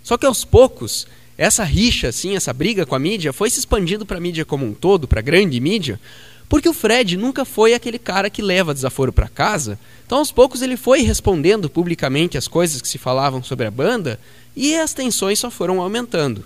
[0.02, 1.06] Só que aos poucos,
[1.36, 4.64] essa rixa, assim, essa briga com a mídia foi se expandindo para a mídia como
[4.64, 6.00] um todo, para a grande mídia,
[6.48, 10.60] porque o Fred nunca foi aquele cara que leva desaforo para casa então, aos poucos,
[10.60, 14.20] ele foi respondendo publicamente as coisas que se falavam sobre a banda
[14.54, 16.44] e as tensões só foram aumentando.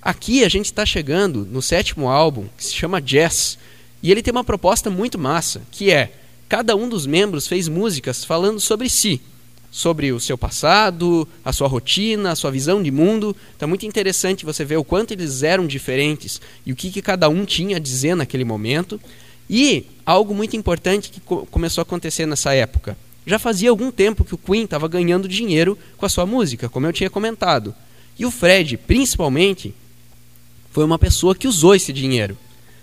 [0.00, 3.58] Aqui a gente está chegando no sétimo álbum, que se chama Jazz,
[4.02, 6.12] e ele tem uma proposta muito massa, que é
[6.48, 9.20] cada um dos membros fez músicas falando sobre si,
[9.76, 13.36] sobre o seu passado, a sua rotina, a sua visão de mundo.
[13.54, 17.02] Então é muito interessante você ver o quanto eles eram diferentes e o que, que
[17.02, 18.98] cada um tinha a dizer naquele momento.
[19.50, 22.96] E algo muito importante que co começou a acontecer nessa época.
[23.26, 26.86] Já fazia algum tempo que o Queen estava ganhando dinheiro com a sua música, como
[26.86, 27.74] eu tinha comentado.
[28.18, 29.74] E o Fred, principalmente,
[30.70, 32.34] foi uma pessoa que usou esse dinheiro.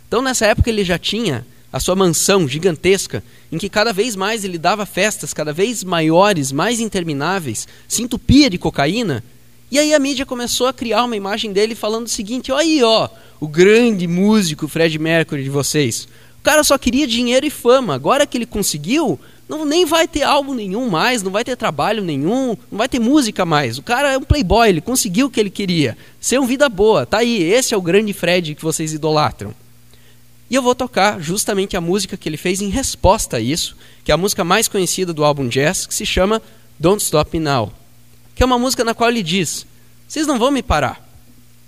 [0.07, 4.43] Então, nessa época, ele já tinha a sua mansão gigantesca, em que cada vez mais
[4.43, 9.23] ele dava festas cada vez maiores, mais intermináveis, se entupia de cocaína.
[9.71, 12.83] E aí a mídia começou a criar uma imagem dele falando o seguinte: olha aí,
[12.83, 13.09] ó,
[13.39, 16.07] o grande músico Fred Mercury de vocês.
[16.39, 17.95] O cara só queria dinheiro e fama.
[17.95, 19.19] Agora que ele conseguiu,
[19.49, 22.99] não, nem vai ter álbum nenhum mais, não vai ter trabalho nenhum, não vai ter
[22.99, 23.79] música mais.
[23.79, 25.97] O cara é um playboy, ele conseguiu o que ele queria.
[26.19, 27.03] Ser um vida boa.
[27.03, 29.55] Tá aí, esse é o grande Fred que vocês idolatram.
[30.53, 34.11] E eu vou tocar justamente a música que ele fez em resposta a isso, que
[34.11, 36.39] é a música mais conhecida do álbum Jazz, que se chama
[36.79, 37.73] Don't Stop Me Now.
[38.35, 39.65] Que é uma música na qual ele diz:
[40.07, 41.09] Vocês não vão me parar.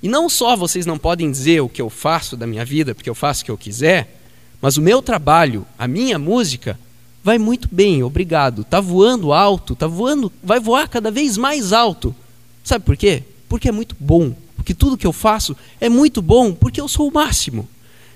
[0.03, 3.09] E não só vocês não podem dizer o que eu faço da minha vida, porque
[3.09, 4.21] eu faço o que eu quiser,
[4.61, 6.79] mas o meu trabalho, a minha música,
[7.23, 8.63] vai muito bem, obrigado.
[8.63, 12.15] Tá voando alto, tá voando, vai voar cada vez mais alto.
[12.63, 13.23] Sabe por quê?
[13.49, 14.35] Porque é muito bom.
[14.55, 17.67] Porque tudo que eu faço é muito bom, porque eu sou o máximo.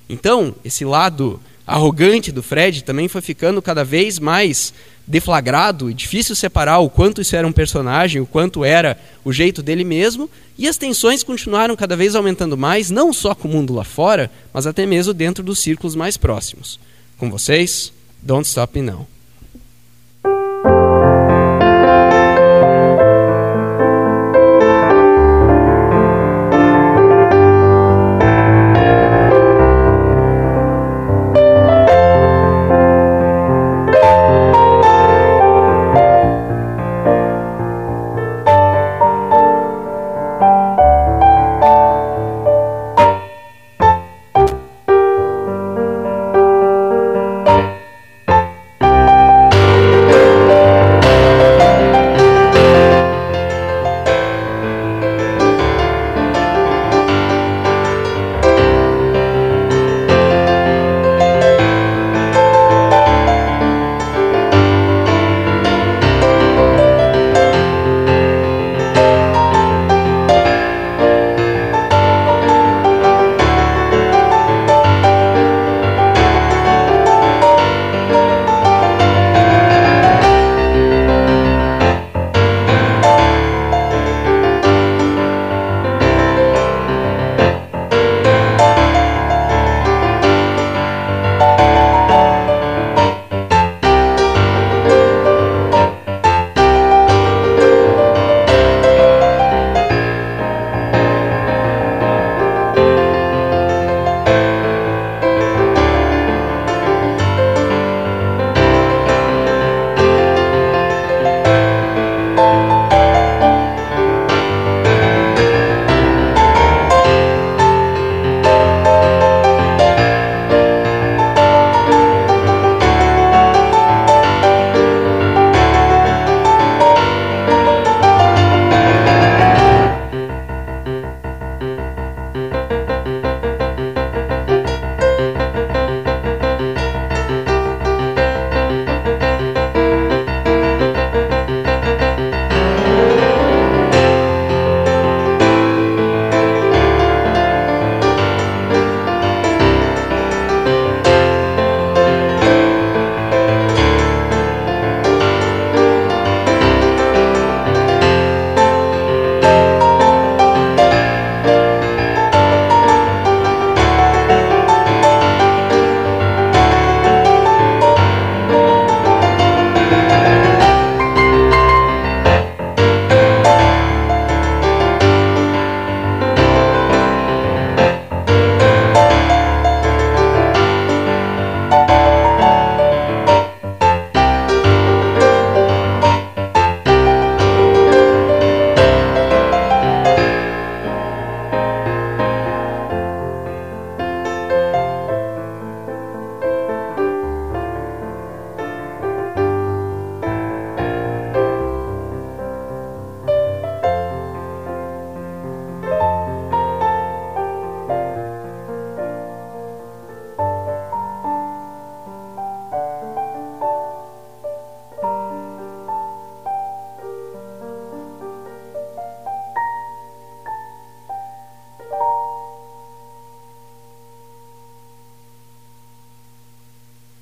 [0.10, 4.74] Então, esse lado arrogante do Fred também foi ficando cada vez mais
[5.06, 9.62] deflagrado e difícil separar o quanto isso era um personagem, o quanto era o jeito
[9.62, 13.74] dele mesmo, e as tensões continuaram cada vez aumentando mais, não só com o mundo
[13.74, 16.80] lá fora, mas até mesmo dentro dos círculos mais próximos.
[17.18, 19.08] Com vocês, Don't Stop Me Now.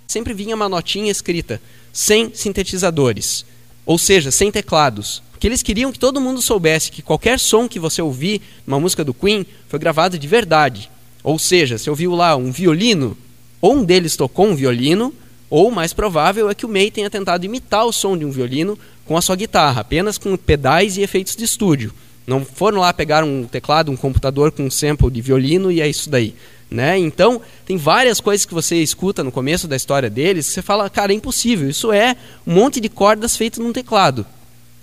[0.08, 3.46] Sempre vinha uma notinha escrita sem sintetizadores,
[3.86, 5.22] ou seja, sem teclados.
[5.32, 9.04] Porque eles queriam que todo mundo soubesse que qualquer som que você ouvir numa música
[9.04, 10.90] do Queen foi gravado de verdade.
[11.24, 13.16] Ou seja, se ouviu lá um violino,
[13.62, 15.14] ou um deles tocou um violino,
[15.50, 18.78] ou mais provável é que o May tenha tentado imitar o som de um violino
[19.06, 21.94] com a sua guitarra, apenas com pedais e efeitos de estúdio.
[22.26, 25.88] Não foram lá pegar um teclado, um computador com um sample de violino e é
[25.88, 26.36] isso daí.
[26.70, 26.98] Né?
[26.98, 30.90] Então, tem várias coisas que você escuta no começo da história deles que você fala,
[30.90, 31.70] cara, é impossível.
[31.70, 32.16] Isso é
[32.46, 34.26] um monte de cordas feitas num teclado.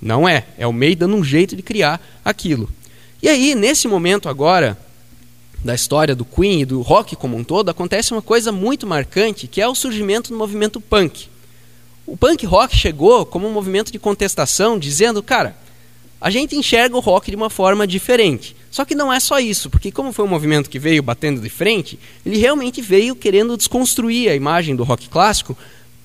[0.00, 0.46] Não é.
[0.56, 2.70] É o May dando um jeito de criar aquilo.
[3.22, 4.78] E aí, nesse momento agora
[5.64, 9.46] da história do Queen e do rock como um todo, acontece uma coisa muito marcante,
[9.46, 11.28] que é o surgimento do movimento punk.
[12.06, 15.56] O punk rock chegou como um movimento de contestação, dizendo, cara,
[16.20, 18.54] a gente enxerga o rock de uma forma diferente.
[18.74, 21.48] Só que não é só isso, porque como foi um movimento que veio batendo de
[21.48, 21.96] frente,
[22.26, 25.56] ele realmente veio querendo desconstruir a imagem do rock clássico,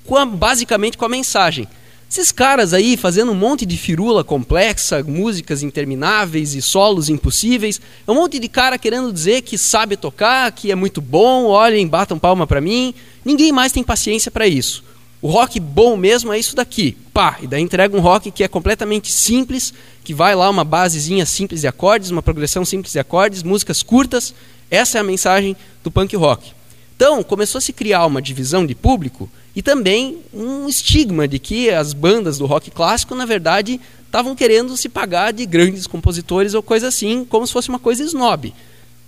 [0.05, 1.67] com a, basicamente com a mensagem:
[2.07, 8.11] esses caras aí fazendo um monte de firula complexa, músicas intermináveis e solos impossíveis, é
[8.11, 12.19] um monte de cara querendo dizer que sabe tocar, que é muito bom, olhem, batam
[12.19, 12.93] palma para mim.
[13.25, 14.83] Ninguém mais tem paciência para isso.
[15.21, 16.95] O rock bom mesmo é isso daqui.
[17.13, 21.25] Pá, e daí entrega um rock que é completamente simples, que vai lá uma basezinha
[21.25, 24.33] simples de acordes, uma progressão simples de acordes, músicas curtas.
[24.71, 26.53] Essa é a mensagem do punk rock.
[26.95, 31.69] Então, começou a se criar uma divisão de público e também um estigma de que
[31.69, 36.63] as bandas do rock clássico, na verdade, estavam querendo se pagar de grandes compositores ou
[36.63, 38.53] coisa assim, como se fosse uma coisa snob.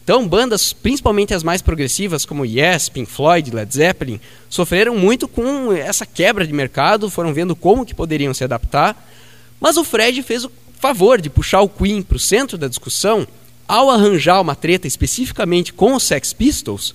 [0.04, 5.72] Então, bandas, principalmente as mais progressivas, como Yes, Pink Floyd, Led Zeppelin, sofreram muito com
[5.72, 8.96] essa quebra de mercado, foram vendo como que poderiam se adaptar.
[9.60, 13.28] Mas o Fred fez o favor de puxar o Queen para o centro da discussão
[13.68, 16.94] ao arranjar uma treta especificamente com os Sex Pistols,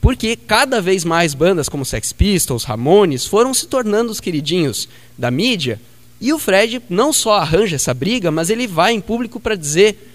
[0.00, 5.30] porque cada vez mais bandas como Sex Pistols, Ramones foram se tornando os queridinhos da
[5.30, 5.80] mídia,
[6.20, 10.11] e o Fred não só arranja essa briga, mas ele vai em público para dizer: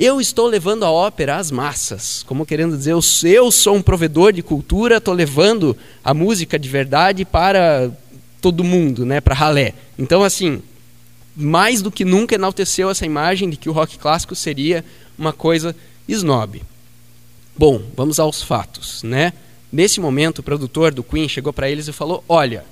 [0.00, 4.32] eu estou levando a ópera às massas, como querendo dizer, eu, eu sou um provedor
[4.32, 7.90] de cultura, estou levando a música de verdade para
[8.40, 9.74] todo mundo, né, para ralé.
[9.98, 10.62] Então, assim,
[11.36, 14.82] mais do que nunca enalteceu essa imagem de que o rock clássico seria
[15.18, 15.76] uma coisa
[16.08, 16.62] snob.
[17.54, 19.34] Bom, vamos aos fatos, né?
[19.70, 22.64] Nesse momento, o produtor do Queen chegou para eles e falou: Olha,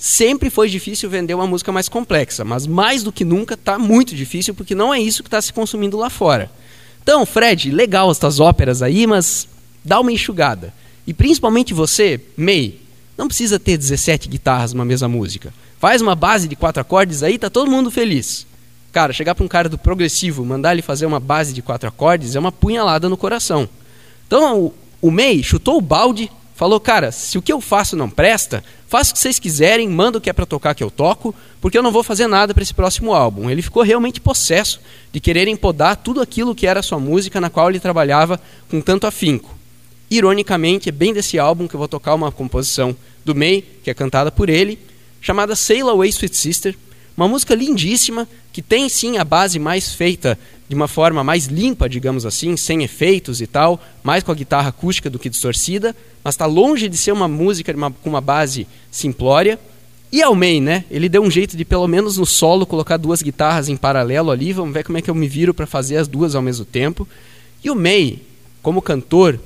[0.00, 4.16] sempre foi difícil vender uma música mais complexa, mas mais do que nunca está muito
[4.16, 6.50] difícil porque não é isso que está se consumindo lá fora.
[7.02, 9.46] Então, Fred, legal estas óperas aí, mas
[9.84, 10.72] dá uma enxugada.
[11.06, 12.76] E principalmente você, May,
[13.16, 15.52] não precisa ter 17 guitarras numa mesma música.
[15.78, 18.46] Faz uma base de quatro acordes aí, tá todo mundo feliz.
[18.92, 22.34] Cara, chegar para um cara do progressivo, mandar ele fazer uma base de quatro acordes
[22.34, 23.68] é uma punhalada no coração.
[24.26, 26.30] Então o, o May chutou o balde,
[26.60, 30.18] falou: Cara, se o que eu faço não presta, faça o que vocês quiserem, manda
[30.18, 32.62] o que é para tocar que eu toco, porque eu não vou fazer nada para
[32.62, 33.48] esse próximo álbum.
[33.48, 34.78] Ele ficou realmente possesso
[35.10, 38.38] de quererem podar tudo aquilo que era sua música, na qual ele trabalhava
[38.68, 39.56] com tanto afinco.
[40.10, 42.94] Ironicamente, é bem desse álbum que eu vou tocar uma composição
[43.24, 44.78] do May, que é cantada por ele,
[45.18, 46.76] chamada Sail Away Sweet Sister,
[47.16, 50.38] uma música lindíssima que tem sim a base mais feita
[50.70, 54.68] de uma forma mais limpa, digamos assim, sem efeitos e tal, mais com a guitarra
[54.68, 58.68] acústica do que distorcida, mas está longe de ser uma música uma, com uma base
[58.88, 59.58] simplória.
[60.12, 60.84] E ao May, né?
[60.88, 64.52] Ele deu um jeito de, pelo menos no solo, colocar duas guitarras em paralelo ali.
[64.52, 67.06] Vamos ver como é que eu me viro para fazer as duas ao mesmo tempo.
[67.64, 68.20] E o May,
[68.62, 69.40] como cantor,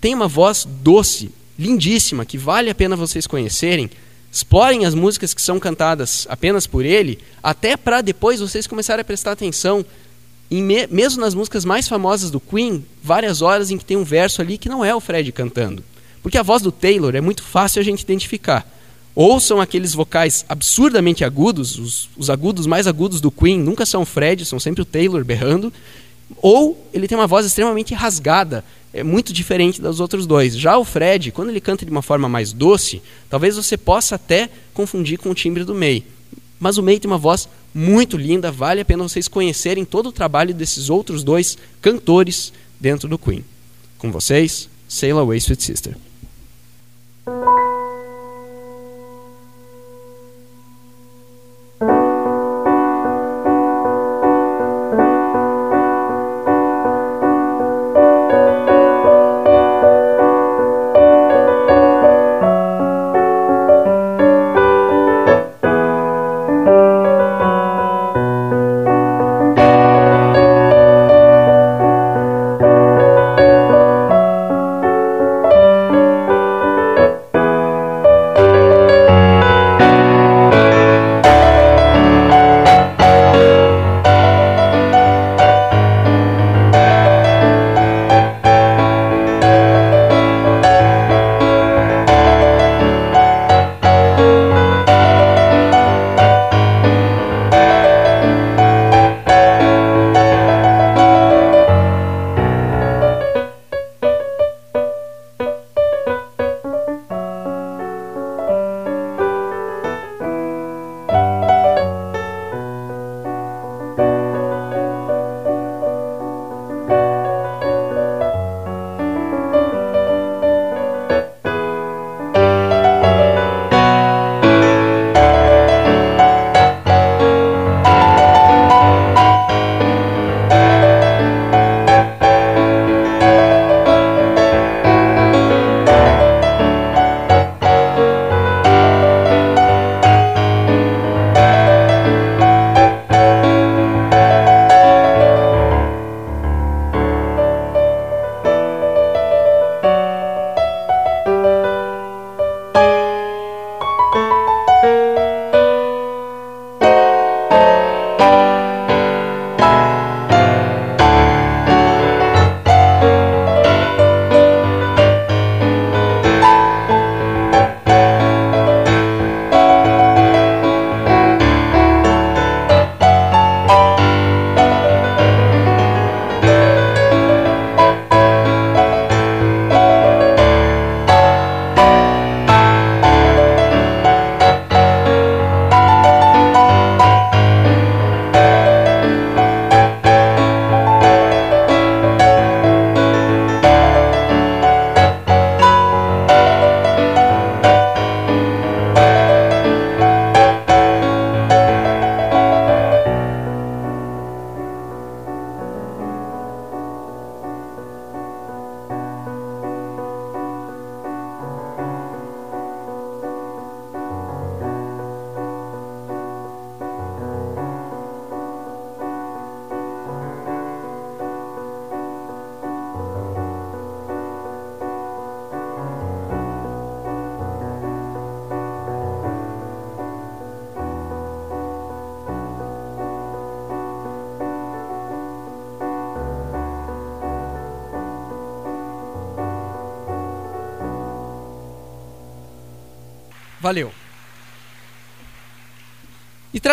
[0.00, 3.88] tem uma voz doce, lindíssima, que vale a pena vocês conhecerem.
[4.32, 9.04] Explorem as músicas que são cantadas apenas por ele, até para depois vocês começarem a
[9.04, 9.86] prestar atenção
[10.50, 14.40] me, mesmo nas músicas mais famosas do Queen, várias horas em que tem um verso
[14.40, 15.82] ali que não é o Fred cantando.
[16.22, 18.68] Porque a voz do Taylor é muito fácil a gente identificar.
[19.14, 24.02] Ou são aqueles vocais absurdamente agudos, os, os agudos mais agudos do Queen nunca são
[24.02, 25.72] o Fred, são sempre o Taylor berrando.
[26.42, 30.56] Ou ele tem uma voz extremamente rasgada, é muito diferente dos outros dois.
[30.56, 34.50] Já o Fred, quando ele canta de uma forma mais doce, talvez você possa até
[34.74, 36.04] confundir com o timbre do May.
[36.58, 40.12] Mas o May tem uma voz muito linda, vale a pena vocês conhecerem todo o
[40.12, 42.50] trabalho desses outros dois cantores
[42.80, 43.44] dentro do Queen.
[43.98, 45.96] Com vocês, Sail Away Sweet Sister.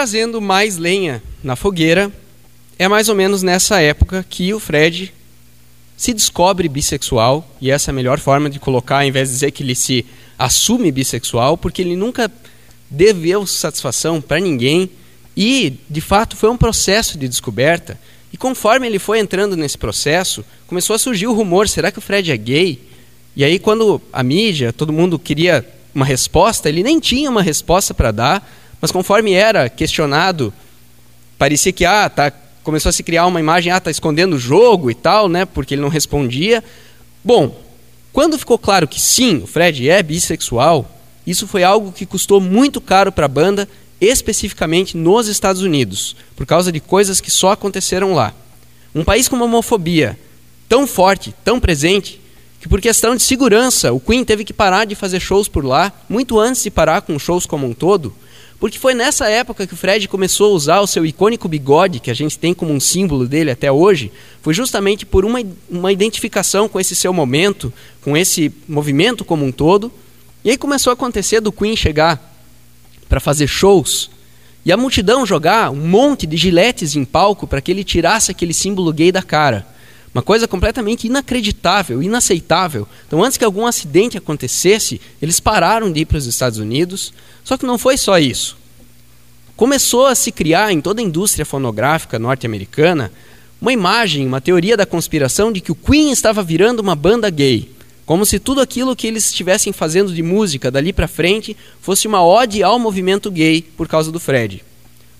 [0.04, 2.12] Trazendo mais lenha na fogueira,
[2.78, 5.14] é mais ou menos nessa época que o Fred
[5.95, 9.51] se descobre bissexual, e essa é a melhor forma de colocar, ao invés de dizer
[9.51, 10.06] que ele se
[10.38, 12.30] assume bissexual, porque ele nunca
[12.89, 14.89] deveu satisfação para ninguém,
[15.38, 17.97] e de fato foi um processo de descoberta.
[18.34, 22.01] E conforme ele foi entrando nesse processo, começou a surgir o rumor: será que o
[22.01, 22.82] Fred é gay?
[23.38, 27.93] E aí, quando a mídia, todo mundo queria uma resposta, ele nem tinha uma resposta
[27.93, 28.53] para dar,
[28.84, 30.53] mas conforme era questionado,
[31.38, 32.29] parecia que ah, tá,
[32.61, 35.73] começou a se criar uma imagem, ah, tá escondendo o jogo e tal, né, porque
[35.73, 36.61] ele não respondia.
[37.23, 37.57] Bom,
[38.11, 40.86] quando ficou claro que sim, o Fred é bissexual,
[41.25, 43.69] isso foi algo que custou muito caro para a banda,
[44.01, 48.34] especificamente nos Estados Unidos, por causa de coisas que só aconteceram lá.
[48.93, 50.19] Um país com uma homofobia
[50.67, 52.19] tão forte, tão presente,
[52.59, 55.89] que por questão de segurança o Queen teve que parar de fazer shows por lá,
[56.09, 58.13] muito antes de parar com shows como um todo,
[58.64, 62.09] porque foi nessa época que o Fred começou a usar o seu icônico bigode, que
[62.09, 64.09] a gente tem como um símbolo dele até hoje,
[64.41, 69.51] foi justamente por uma, uma identificação com esse seu momento, com esse movimento como um
[69.51, 69.91] todo.
[70.45, 72.34] E aí começou a acontecer do Queen chegar
[73.09, 74.09] para fazer shows
[74.64, 78.53] e a multidão jogar um monte de giletes em palco para que ele tirasse aquele
[78.53, 79.68] símbolo gay da cara.
[80.14, 82.88] Uma coisa completamente inacreditável, inaceitável.
[83.07, 87.11] Então, antes que algum acidente acontecesse, eles pararam de ir para os Estados Unidos.
[87.43, 88.55] Só que não foi só isso.
[89.55, 93.11] Começou a se criar em toda a indústria fonográfica norte-americana
[93.59, 97.72] uma imagem, uma teoria da conspiração de que o Queen estava virando uma banda gay.
[98.06, 102.22] Como se tudo aquilo que eles estivessem fazendo de música dali para frente fosse uma
[102.22, 104.61] ode ao movimento gay por causa do Fred.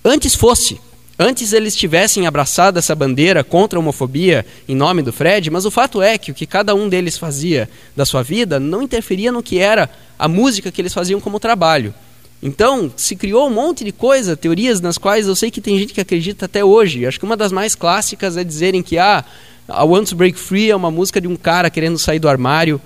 [0.04, 0.78] Antes fosse,
[1.18, 5.72] Antes eles tivessem abraçado essa bandeira contra a homofobia em nome do Fred, mas o
[5.72, 9.44] fato é que o que cada um deles fazia da sua vida não interferia no
[9.44, 11.94] que era a música que eles faziam como trabalho.
[12.42, 15.94] Então, se criou um monte de coisa, teorias nas quais eu sei que tem gente
[15.94, 17.06] que acredita até hoje.
[17.06, 19.24] Acho que uma das mais clássicas é dizerem que ah,
[19.68, 22.82] a Want to Break Free é uma música de um cara querendo sair do armário.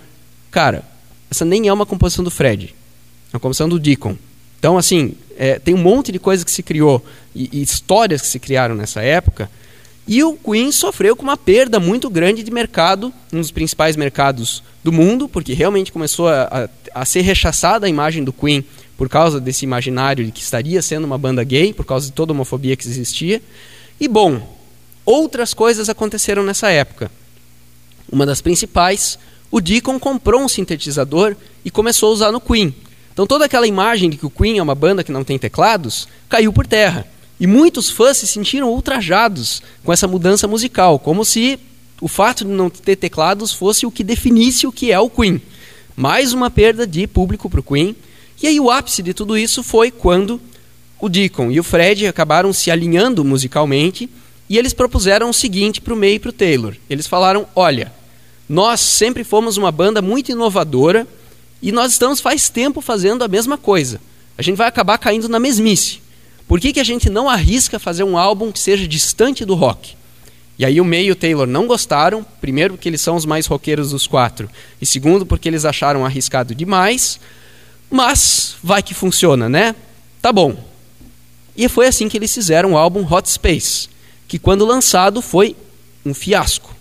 [0.51, 0.83] Cara,
[1.31, 2.75] essa nem é uma composição do Fred.
[3.31, 4.15] É uma composição do Deacon.
[4.59, 7.03] Então, assim, é, tem um monte de coisa que se criou
[7.35, 9.49] e, e, histórias que se criaram nessa época.
[10.07, 14.63] E o Queen sofreu com uma perda muito grande de mercado, um dos principais mercados
[14.83, 18.65] do mundo, porque realmente começou a, a, a ser rechaçada a imagem do Queen
[18.97, 22.31] por causa desse imaginário de que estaria sendo uma banda gay, por causa de toda
[22.31, 23.41] a homofobia que existia.
[23.99, 24.41] E bom,
[25.05, 27.11] outras coisas aconteceram nessa época.
[28.11, 29.19] Uma das principais,
[29.51, 32.73] o Deacon comprou um sintetizador e começou a usar no Queen.
[33.17, 36.07] Então toda aquela imagem de que o Queen é uma banda que não tem teclados
[36.29, 37.03] caiu por terra.
[37.39, 41.59] E muitos fãs se sentiram ultrajados com essa mudança musical, como se
[41.99, 45.41] o fato de não ter teclados fosse o que definisse o que é o Queen.
[45.95, 47.95] Mais uma perda de público para o Queen.
[48.39, 50.39] E aí o ápice de tudo isso foi quando
[51.01, 54.07] o Deacon e o Fred acabaram se alinhando musicalmente
[54.47, 56.75] e eles propuseram o seguinte para o May e para o Taylor.
[56.87, 57.91] Eles falaram: olha,
[58.47, 61.07] nós sempre fomos uma banda muito inovadora
[61.61, 63.99] e nós estamos faz tempo fazendo a mesma coisa.
[64.37, 65.99] A gente vai acabar caindo na mesmice.
[66.47, 69.95] Por que, que a gente não arrisca fazer um álbum que seja distante do rock?
[70.57, 73.45] E aí o May e o Taylor não gostaram, primeiro porque eles são os mais
[73.45, 74.49] roqueiros dos quatro,
[74.81, 77.19] e segundo porque eles acharam arriscado demais,
[77.91, 79.75] mas vai que funciona, né?
[80.21, 80.57] Tá bom.
[81.55, 83.89] E foi assim que eles fizeram o álbum Hot Space,
[84.27, 85.55] que quando lançado foi
[86.05, 86.75] um fiasco.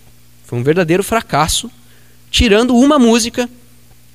[0.45, 1.69] Foi um verdadeiro fracasso,
[2.31, 3.49] tirando uma música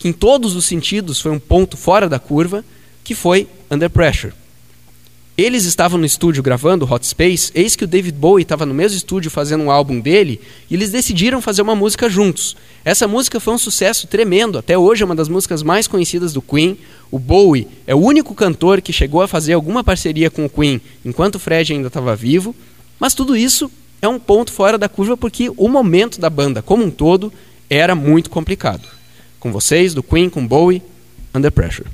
[0.02, 2.64] que em todos os sentidos foi um ponto fora da curva,
[3.04, 4.32] que foi Under Pressure.
[5.38, 8.96] Eles estavam no estúdio gravando Hot Space, eis que o David Bowie estava no mesmo
[8.96, 12.56] estúdio fazendo um álbum dele, e eles decidiram fazer uma música juntos.
[12.84, 16.42] Essa música foi um sucesso tremendo, até hoje é uma das músicas mais conhecidas do
[16.42, 16.76] Queen.
[17.08, 20.80] O Bowie é o único cantor que chegou a fazer alguma parceria com o Queen
[21.04, 22.56] enquanto o Fred ainda estava vivo,
[22.98, 23.70] mas tudo isso
[24.02, 27.32] é um ponto fora da curva porque o momento da banda como um todo
[27.70, 29.00] era muito complicado
[29.42, 30.80] com vocês, do Queen, com Bowie,
[31.34, 31.88] Under Pressure.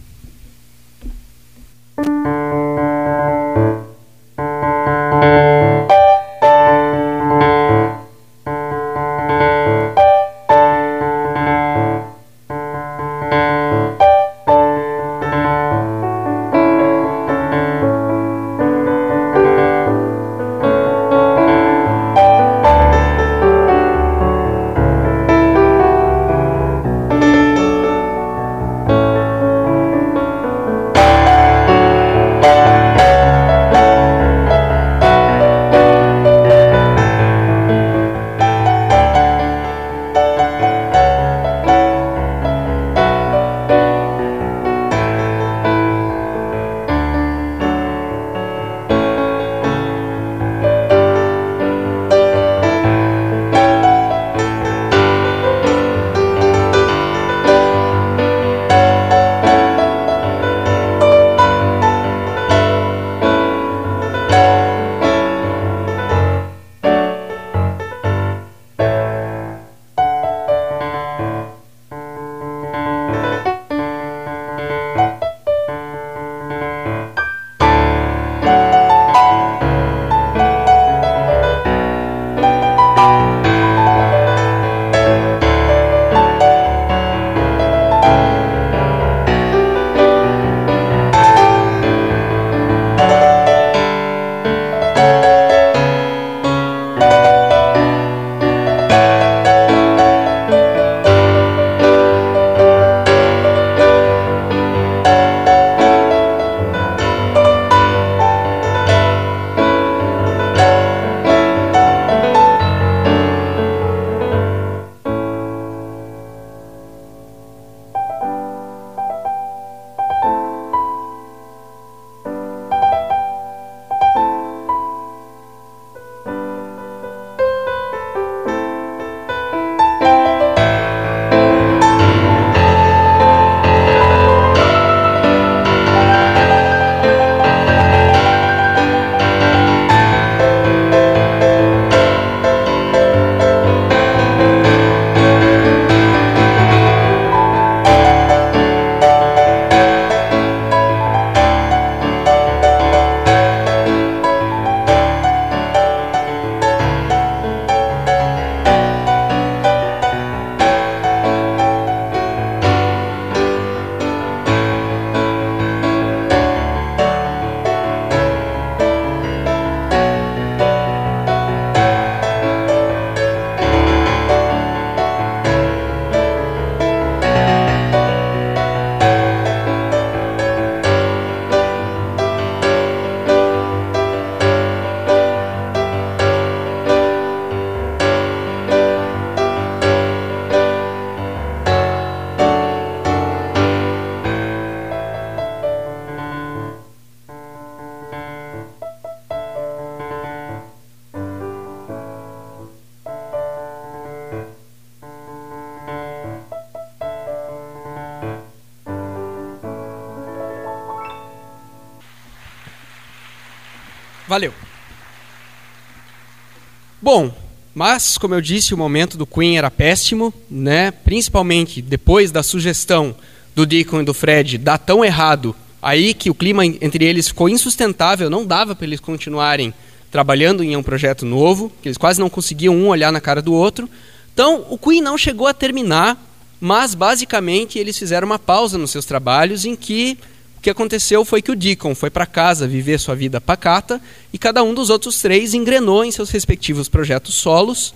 [217.11, 217.33] Bom,
[217.75, 220.91] mas como eu disse, o momento do Queen era péssimo, né?
[220.91, 223.17] Principalmente depois da sugestão
[223.57, 227.49] do Deacon e do Fred dar tão errado, aí que o clima entre eles ficou
[227.49, 229.73] insustentável, não dava para eles continuarem
[230.11, 233.55] trabalhando em um projeto novo, que eles quase não conseguiam um olhar na cara do
[233.55, 233.89] outro.
[234.35, 236.23] Então, o Queen não chegou a terminar,
[236.61, 240.19] mas basicamente eles fizeram uma pausa nos seus trabalhos em que
[240.59, 244.01] o que aconteceu foi que o Deacon foi para casa viver sua vida pacata
[244.33, 247.95] e cada um dos outros três engrenou em seus respectivos projetos solos.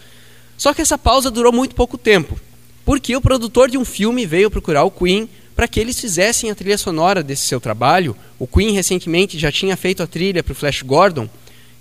[0.57, 2.39] Só que essa pausa durou muito pouco tempo,
[2.85, 6.55] porque o produtor de um filme veio procurar o Queen para que eles fizessem a
[6.55, 8.17] trilha sonora desse seu trabalho.
[8.39, 11.29] O Queen recentemente já tinha feito a trilha para o Flash Gordon,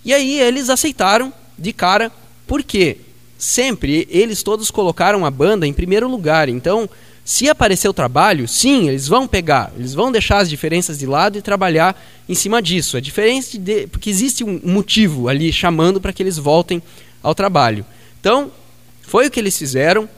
[0.03, 2.11] e aí eles aceitaram de cara,
[2.47, 2.97] porque
[3.37, 6.49] sempre eles todos colocaram a banda em primeiro lugar.
[6.49, 6.89] Então,
[7.23, 11.37] se aparecer o trabalho, sim, eles vão pegar, eles vão deixar as diferenças de lado
[11.37, 12.97] e trabalhar em cima disso.
[12.97, 16.81] É diferente de, porque existe um motivo ali chamando para que eles voltem
[17.21, 17.85] ao trabalho.
[18.19, 18.51] Então,
[19.03, 20.09] foi o que eles fizeram.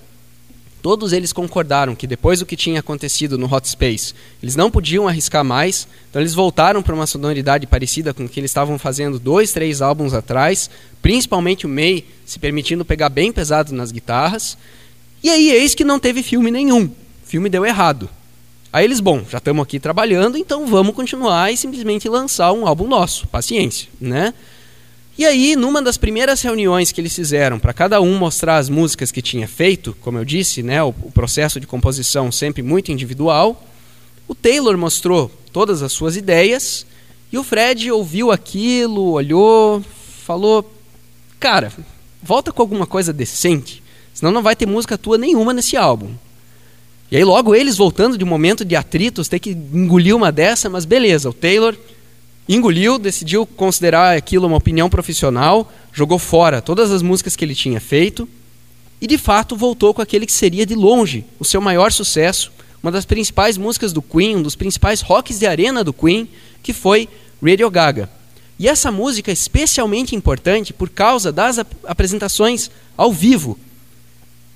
[0.81, 5.07] Todos eles concordaram que depois do que tinha acontecido no Hot Space, eles não podiam
[5.07, 9.17] arriscar mais, então eles voltaram para uma sonoridade parecida com o que eles estavam fazendo
[9.17, 10.69] dois, três álbuns atrás,
[11.01, 14.57] principalmente o May se permitindo pegar bem pesado nas guitarras.
[15.23, 16.83] E aí, eis que não teve filme nenhum.
[16.83, 16.93] O
[17.25, 18.09] filme deu errado.
[18.73, 22.87] Aí eles, bom, já estamos aqui trabalhando, então vamos continuar e simplesmente lançar um álbum
[22.87, 23.25] nosso.
[23.27, 24.33] Paciência, né?
[25.15, 29.11] E aí, numa das primeiras reuniões que eles fizeram, para cada um mostrar as músicas
[29.11, 33.63] que tinha feito, como eu disse, né, o, o processo de composição sempre muito individual,
[34.27, 36.83] o Taylor mostrou todas as suas ideias
[37.31, 39.83] e o Fred ouviu aquilo, olhou,
[40.25, 40.67] falou:
[41.39, 41.71] Cara,
[42.21, 43.82] volta com alguma coisa decente.
[44.13, 46.11] Senão não vai ter música tua nenhuma nesse álbum.
[47.11, 50.69] E aí logo eles voltando de um momento de atritos, ter que engolir uma dessa,
[50.69, 51.75] mas beleza, o Taylor
[52.47, 57.79] engoliu, decidiu considerar aquilo uma opinião profissional, jogou fora todas as músicas que ele tinha
[57.79, 58.27] feito
[58.99, 62.91] e de fato voltou com aquele que seria de longe o seu maior sucesso, uma
[62.91, 66.27] das principais músicas do Queen, um dos principais rocks de arena do Queen,
[66.61, 67.07] que foi
[67.41, 68.09] Radio Gaga.
[68.57, 73.57] E essa música é especialmente importante por causa das ap apresentações ao vivo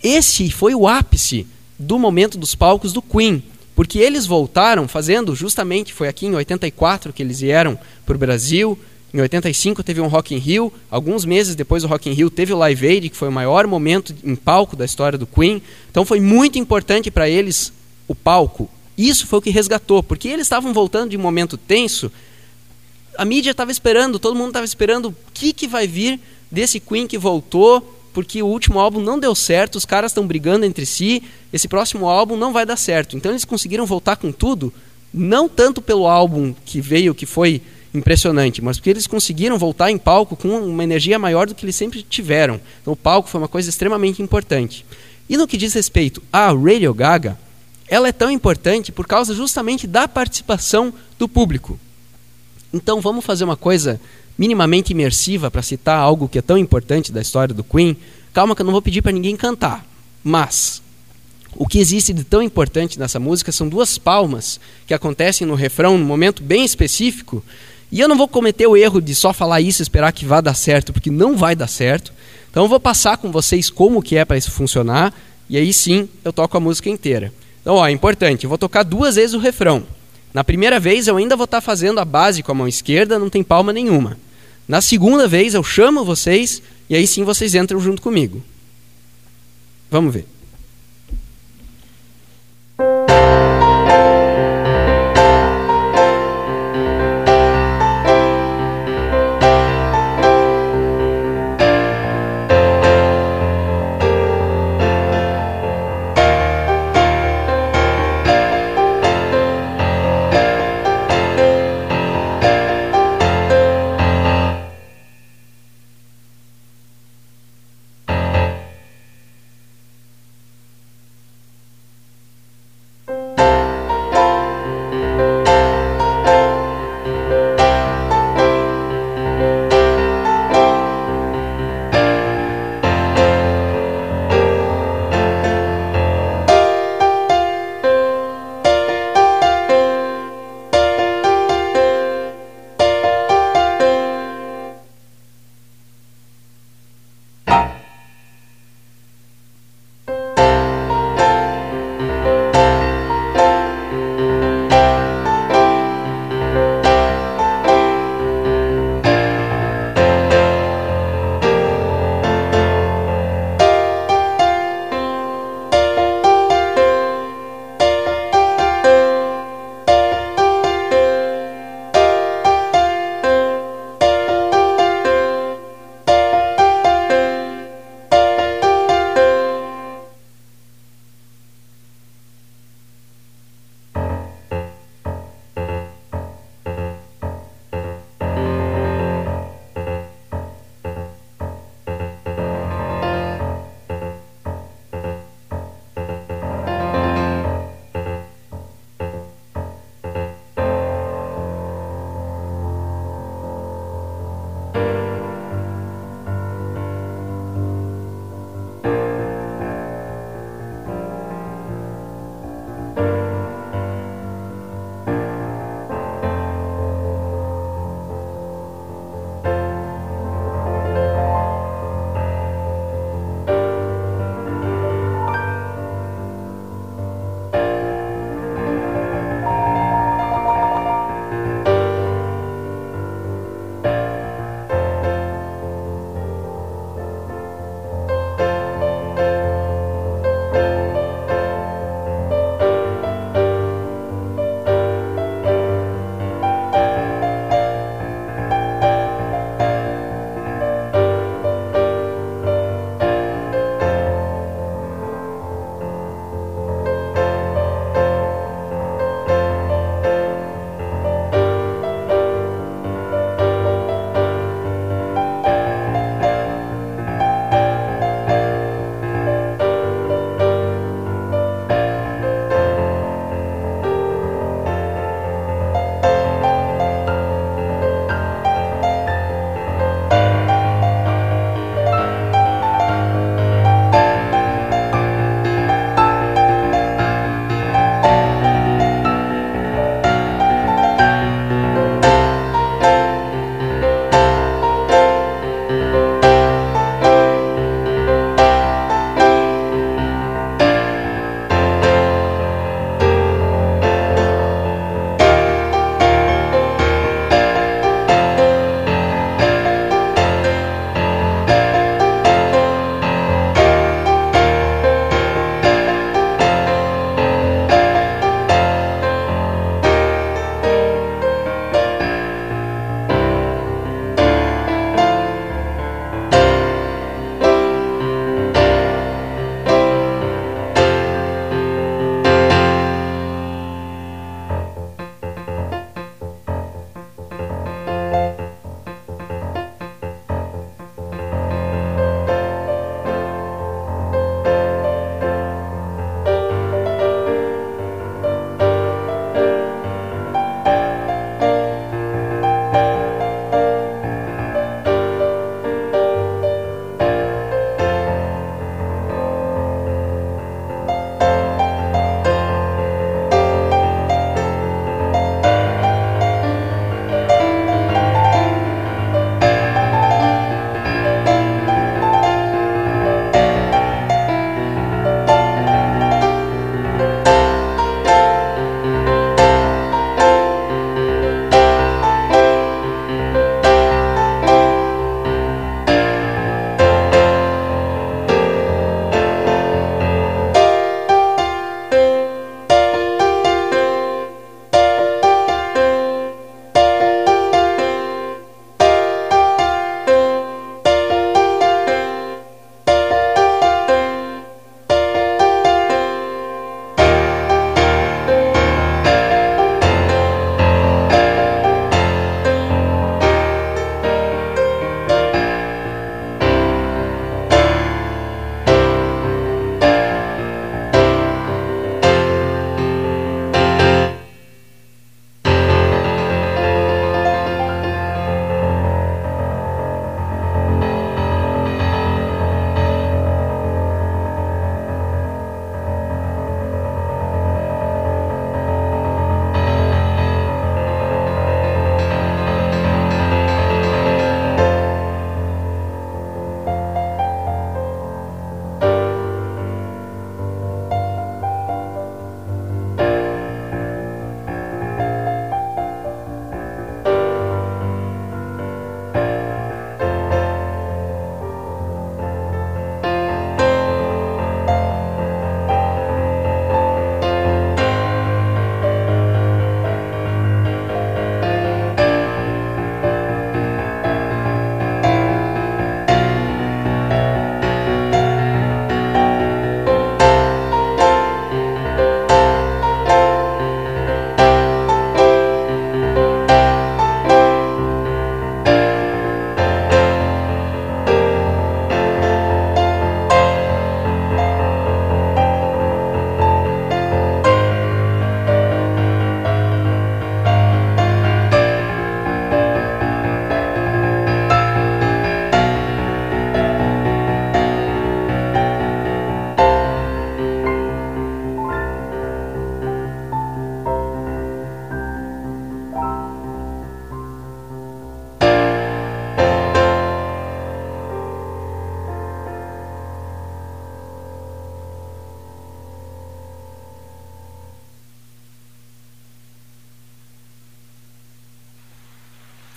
[0.03, 1.47] esse foi o ápice
[1.77, 3.43] do momento dos palcos do Queen,
[3.75, 8.77] porque eles voltaram fazendo justamente, foi aqui em 84 que eles vieram para o Brasil,
[9.13, 12.53] em 85 teve um Rock in Rio, alguns meses depois do Rock in Rio teve
[12.53, 15.61] o Live Aid, que foi o maior momento em palco da história do Queen.
[15.89, 17.71] Então foi muito importante para eles
[18.07, 18.69] o palco.
[18.97, 22.11] Isso foi o que resgatou, porque eles estavam voltando de um momento tenso.
[23.17, 26.19] A mídia estava esperando, todo mundo estava esperando o que, que vai vir
[26.51, 30.65] desse Queen que voltou porque o último álbum não deu certo, os caras estão brigando
[30.65, 31.21] entre si,
[31.53, 33.15] esse próximo álbum não vai dar certo.
[33.15, 34.73] Então eles conseguiram voltar com tudo,
[35.13, 37.61] não tanto pelo álbum que veio, que foi
[37.93, 41.75] impressionante, mas porque eles conseguiram voltar em palco com uma energia maior do que eles
[41.75, 42.59] sempre tiveram.
[42.81, 44.83] Então o palco foi uma coisa extremamente importante.
[45.29, 47.37] E no que diz respeito à Radio Gaga,
[47.87, 51.79] ela é tão importante por causa justamente da participação do público.
[52.73, 54.01] Então vamos fazer uma coisa
[54.37, 57.97] minimamente imersiva para citar algo que é tão importante da história do Queen,
[58.33, 59.85] calma que eu não vou pedir para ninguém cantar.
[60.23, 60.81] Mas
[61.55, 65.97] o que existe de tão importante nessa música são duas palmas que acontecem no refrão
[65.97, 67.43] num momento bem específico.
[67.91, 70.41] E eu não vou cometer o erro de só falar isso e esperar que vá
[70.41, 72.13] dar certo, porque não vai dar certo.
[72.51, 75.13] Então eu vou passar com vocês como que é para isso funcionar,
[75.49, 77.33] e aí sim eu toco a música inteira.
[77.61, 79.83] Então, ó, é importante, eu vou tocar duas vezes o refrão.
[80.33, 83.17] Na primeira vez eu ainda vou estar tá fazendo a base com a mão esquerda,
[83.17, 84.17] não tem palma nenhuma.
[84.67, 88.43] Na segunda vez eu chamo vocês e aí sim vocês entram junto comigo.
[89.89, 90.27] Vamos ver.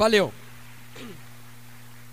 [0.00, 0.32] Valeu.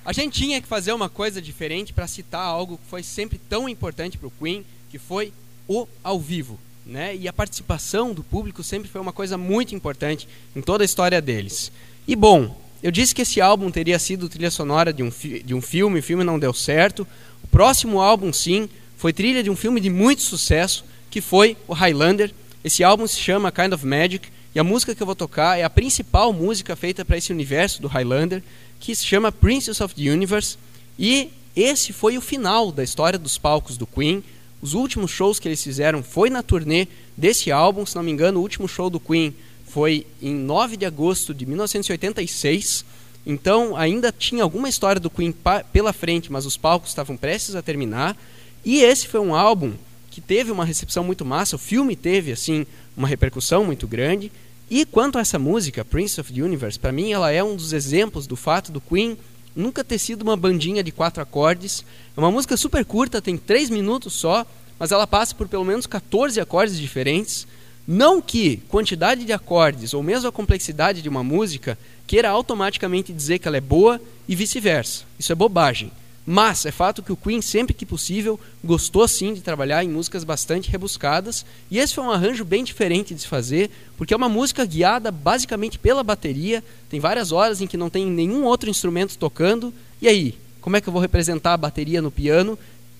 [0.04, 3.70] A gente tinha que fazer uma coisa diferente para citar algo que foi sempre tão
[3.70, 5.32] importante para o Queen, que foi
[5.70, 6.60] o ao vivo.
[6.86, 7.16] Né?
[7.16, 11.22] E a participação do público sempre foi uma coisa muito importante em toda a história
[11.22, 11.72] deles.
[12.06, 15.10] E bom, eu disse que esse álbum teria sido trilha sonora de um,
[15.46, 17.08] de um filme, o filme não deu certo.
[17.42, 21.74] O próximo álbum, sim, foi trilha de um filme de muito sucesso, que foi o
[21.74, 22.34] Highlander.
[22.66, 24.28] Esse álbum se chama Kind of Magic,
[24.58, 27.80] e a música que eu vou tocar é a principal música feita para esse universo
[27.80, 28.42] do Highlander
[28.80, 30.58] que se chama Princess of the Universe.
[30.98, 34.24] E esse foi o final da história dos palcos do Queen.
[34.60, 38.40] Os últimos shows que eles fizeram foi na turnê desse álbum, se não me engano,
[38.40, 39.32] o último show do Queen
[39.68, 42.84] foi em 9 de agosto de 1986.
[43.28, 45.36] Então ainda tinha alguma história do Queen
[45.72, 48.18] pela frente, mas os palcos estavam prestes a terminar.
[48.66, 49.74] E esse foi um álbum
[50.10, 51.58] que teve uma recepção muito massa.
[51.58, 52.66] O filme teve assim
[52.98, 54.32] uma repercussão muito grande.
[54.70, 57.72] E quanto a essa música, Prince of the Universe, para mim ela é um dos
[57.72, 59.18] exemplos do fato do Queen
[59.56, 61.86] nunca ter sido uma bandinha de quatro acordes.
[62.16, 64.46] É uma música super curta, tem três minutos só,
[64.78, 67.48] mas ela passa por pelo menos 14 acordes diferentes.
[67.88, 73.40] Não que quantidade de acordes ou mesmo a complexidade de uma música queira automaticamente dizer
[73.40, 75.06] que ela é boa e vice-versa.
[75.18, 75.92] Isso é bobagem.
[76.30, 80.26] Mas é fato que o Queen, sempre que possível, gostou sim de trabalhar em músicas
[80.26, 81.46] bastante rebuscadas.
[81.72, 85.10] E esse foi um arranjo bem diferente de se fazer, porque é uma música guiada
[85.10, 86.62] basicamente pela bateria.
[86.90, 89.74] Tem várias horas em que não tem nenhum outro instrumento tocando.
[90.02, 92.60] E aí, como é que eu vou representar a bateria no piano,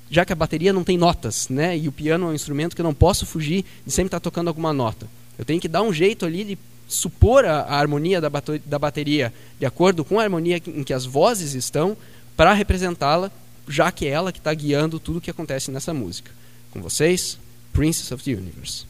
[0.10, 1.78] já que a bateria não tem notas, né?
[1.78, 4.48] E o piano é um instrumento que eu não posso fugir de sempre estar tocando
[4.48, 5.06] alguma nota.
[5.38, 8.32] Eu tenho que dar um jeito ali de supor a, a harmonia da,
[8.66, 11.98] da bateria de acordo com a harmonia em que as vozes estão
[12.38, 13.32] para representá-la,
[13.68, 16.32] já que é ela que está guiando tudo o que acontece nessa música.
[16.72, 17.38] Com vocês,
[17.74, 18.86] Princess of the Universe.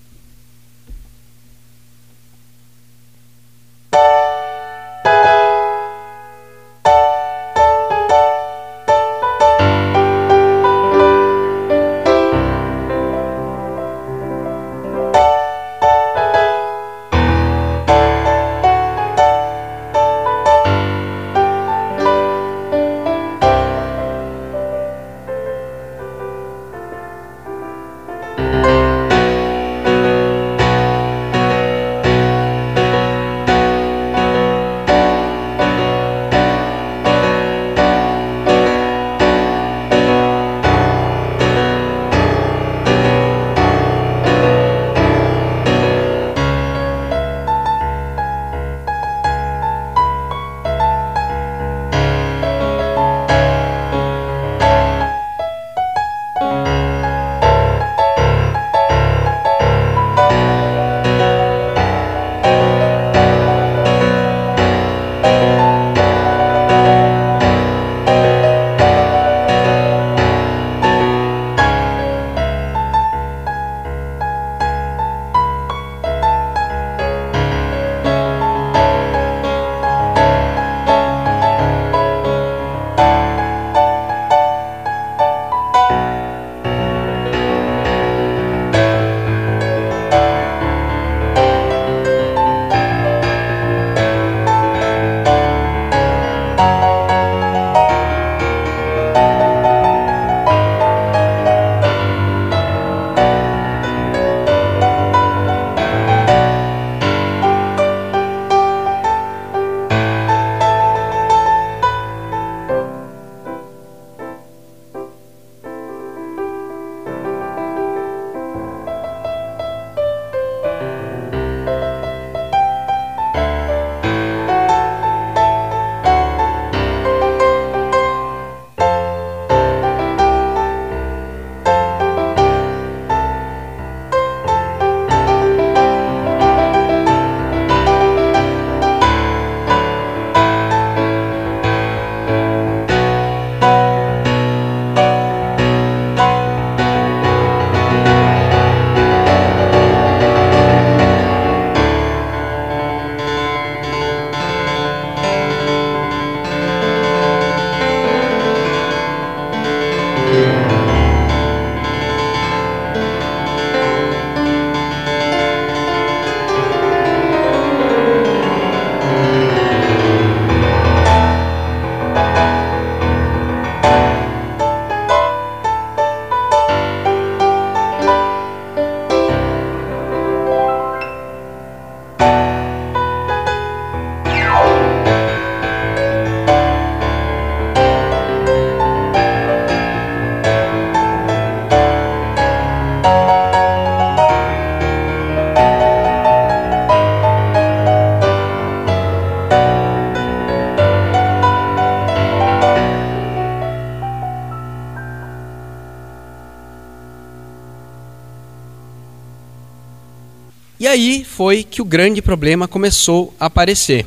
[211.47, 214.05] Foi que o grande problema começou a aparecer.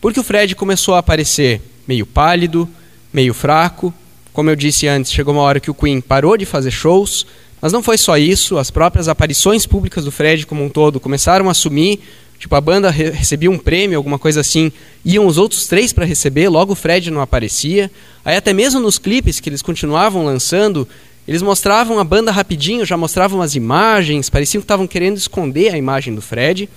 [0.00, 2.68] Porque o Fred começou a aparecer meio pálido,
[3.12, 3.92] meio fraco.
[4.32, 7.26] Como eu disse antes, chegou uma hora que o Queen parou de fazer shows,
[7.60, 11.48] mas não foi só isso, as próprias aparições públicas do Fred como um todo começaram
[11.48, 11.98] a assumir,
[12.38, 14.70] tipo a banda re recebia um prêmio, alguma coisa assim,
[15.04, 17.90] iam os outros três para receber, logo o Fred não aparecia.
[18.24, 20.86] Aí até mesmo nos clipes que eles continuavam lançando,
[21.28, 25.76] eles mostravam a banda rapidinho, já mostravam as imagens, pareciam que estavam querendo esconder a
[25.76, 26.70] imagem do Fred.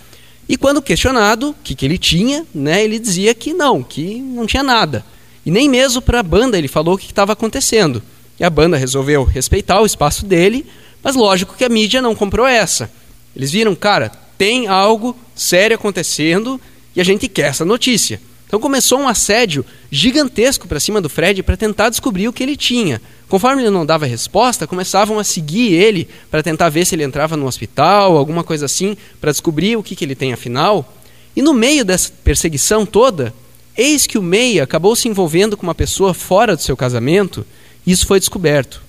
[0.49, 4.45] E quando questionado o que, que ele tinha, né, ele dizia que não, que não
[4.45, 5.06] tinha nada.
[5.45, 8.03] E nem mesmo para a banda ele falou o que estava acontecendo.
[8.38, 10.65] E a banda resolveu respeitar o espaço dele,
[11.02, 12.91] mas lógico que a mídia não comprou essa.
[13.34, 16.60] Eles viram, cara, tem algo sério acontecendo
[16.94, 18.19] e a gente quer essa notícia.
[18.52, 22.57] Então começou um assédio gigantesco para cima do Fred para tentar descobrir o que ele
[22.57, 23.02] tinha.
[23.30, 27.38] Conforme ele não dava resposta, começavam a seguir ele para tentar ver se ele entrava
[27.38, 30.94] no hospital, alguma coisa assim, para descobrir o que, que ele tem afinal.
[31.34, 33.34] E no meio dessa perseguição toda,
[33.78, 37.45] eis que o May acabou se envolvendo com uma pessoa fora do seu casamento
[37.88, 38.82] isso foi descoberto.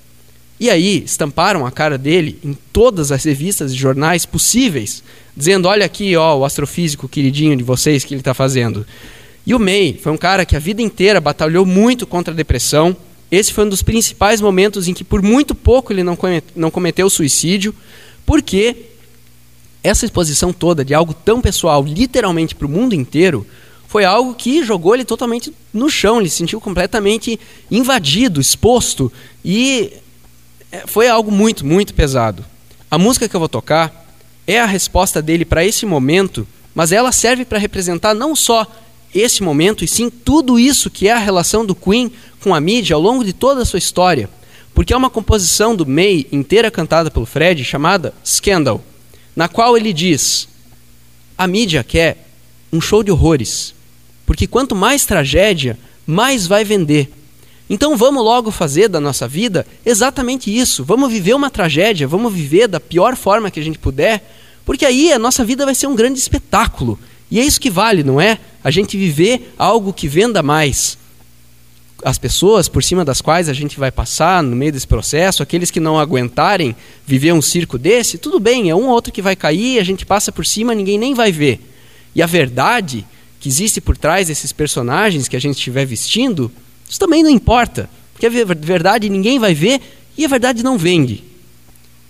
[0.58, 5.04] E aí estamparam a cara dele em todas as revistas e jornais possíveis,
[5.36, 8.84] dizendo: olha aqui, ó, o astrofísico queridinho de vocês que ele está fazendo.
[9.46, 12.96] E o May foi um cara que a vida inteira batalhou muito contra a depressão.
[13.30, 16.16] Esse foi um dos principais momentos em que, por muito pouco, ele não,
[16.54, 17.74] não cometeu suicídio,
[18.24, 18.76] porque
[19.82, 23.46] essa exposição toda de algo tão pessoal, literalmente para o mundo inteiro,
[23.88, 27.38] foi algo que jogou ele totalmente no chão, ele se sentiu completamente
[27.70, 29.12] invadido, exposto
[29.44, 29.92] e
[30.70, 32.44] é, foi algo muito, muito pesado.
[32.90, 34.06] A música que eu vou tocar
[34.46, 38.66] é a resposta dele para esse momento, mas ela serve para representar não só
[39.14, 42.94] esse momento, e sim tudo isso que é a relação do Queen com a mídia
[42.94, 44.28] ao longo de toda a sua história.
[44.74, 48.82] Porque é uma composição do May inteira cantada pelo Fred chamada Scandal,
[49.36, 50.48] na qual ele diz:
[51.36, 52.26] A mídia quer
[52.72, 53.74] um show de horrores,
[54.24, 57.12] porque quanto mais tragédia, mais vai vender.
[57.68, 60.84] Então vamos logo fazer da nossa vida exatamente isso.
[60.84, 64.26] Vamos viver uma tragédia, vamos viver da pior forma que a gente puder,
[64.64, 66.98] porque aí a nossa vida vai ser um grande espetáculo.
[67.32, 68.38] E é isso que vale, não é?
[68.62, 70.98] A gente viver algo que venda mais.
[72.04, 75.70] As pessoas por cima das quais a gente vai passar no meio desse processo, aqueles
[75.70, 76.76] que não aguentarem
[77.06, 80.04] viver um circo desse, tudo bem, é um ou outro que vai cair, a gente
[80.04, 81.58] passa por cima, ninguém nem vai ver.
[82.14, 83.06] E a verdade
[83.40, 86.52] que existe por trás desses personagens que a gente estiver vestindo,
[86.86, 89.80] isso também não importa, porque a verdade ninguém vai ver
[90.18, 91.24] e a verdade não vende.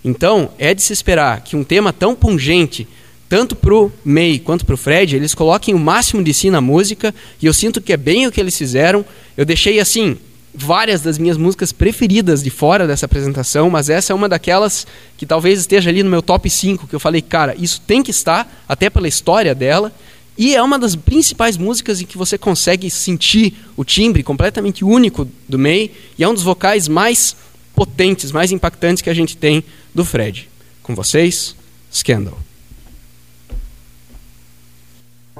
[0.05, 2.89] Então, é de se esperar que um tema tão pungente,
[3.32, 6.60] tanto para o May quanto para o Fred, eles coloquem o máximo de si na
[6.60, 9.02] música, e eu sinto que é bem o que eles fizeram.
[9.34, 10.18] Eu deixei assim
[10.54, 14.86] várias das minhas músicas preferidas de fora dessa apresentação, mas essa é uma daquelas
[15.16, 18.10] que talvez esteja ali no meu top 5, que eu falei, cara, isso tem que
[18.10, 19.90] estar, até pela história dela.
[20.36, 25.26] E é uma das principais músicas em que você consegue sentir o timbre completamente único
[25.48, 27.34] do May, e é um dos vocais mais
[27.74, 29.64] potentes, mais impactantes que a gente tem
[29.94, 30.50] do Fred.
[30.82, 31.56] Com vocês,
[31.90, 32.41] Scandal.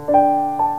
[0.07, 0.72] Thank you.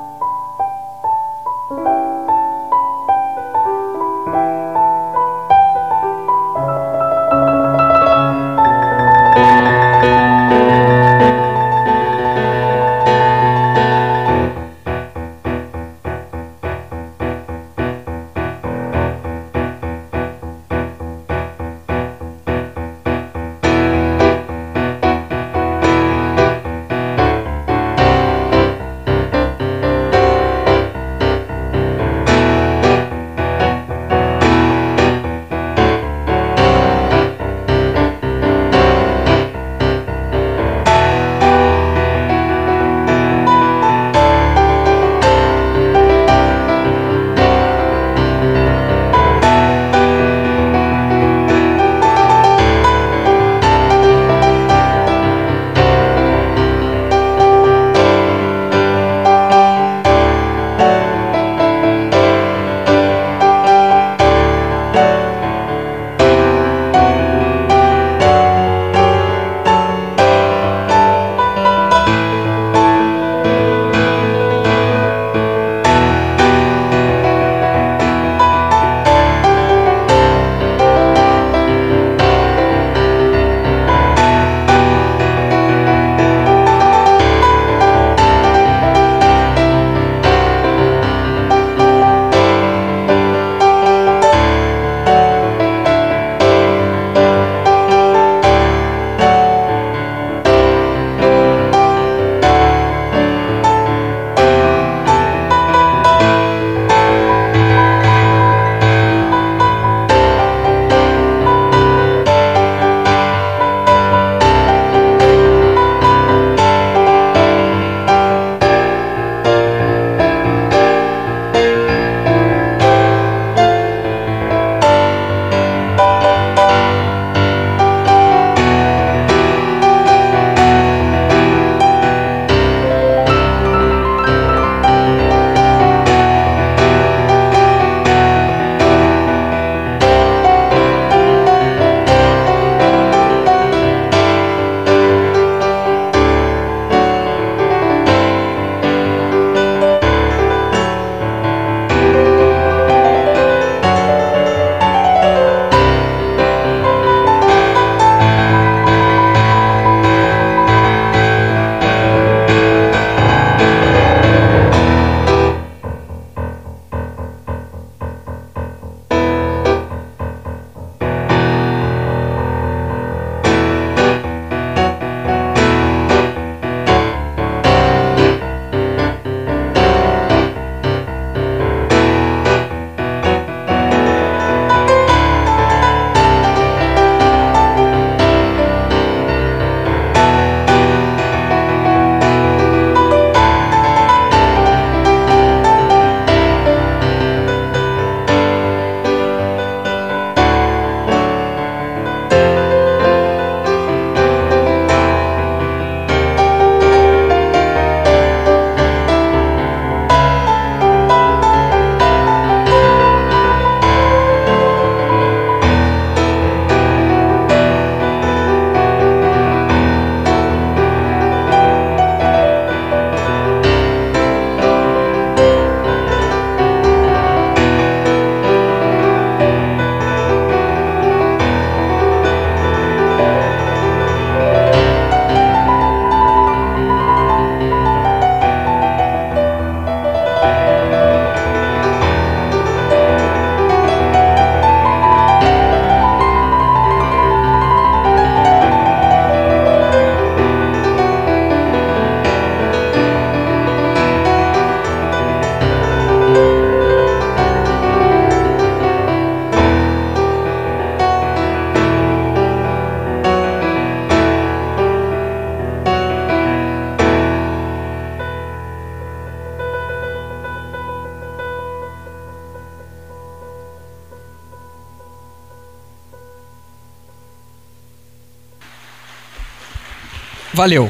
[280.64, 280.90] Valeu.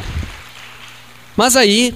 [1.35, 1.95] Mas aí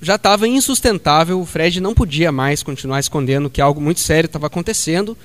[0.00, 4.48] já estava insustentável, o Fred não podia mais continuar escondendo que algo muito sério estava
[4.48, 5.16] acontecendo.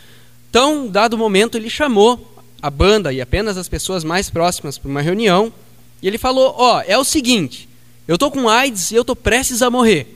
[0.47, 5.01] Então, dado momento, ele chamou a banda e apenas as pessoas mais próximas para uma
[5.01, 5.51] reunião
[5.99, 7.67] e ele falou: Ó, oh, é o seguinte,
[8.07, 10.15] eu tô com AIDS e eu tô prestes a morrer.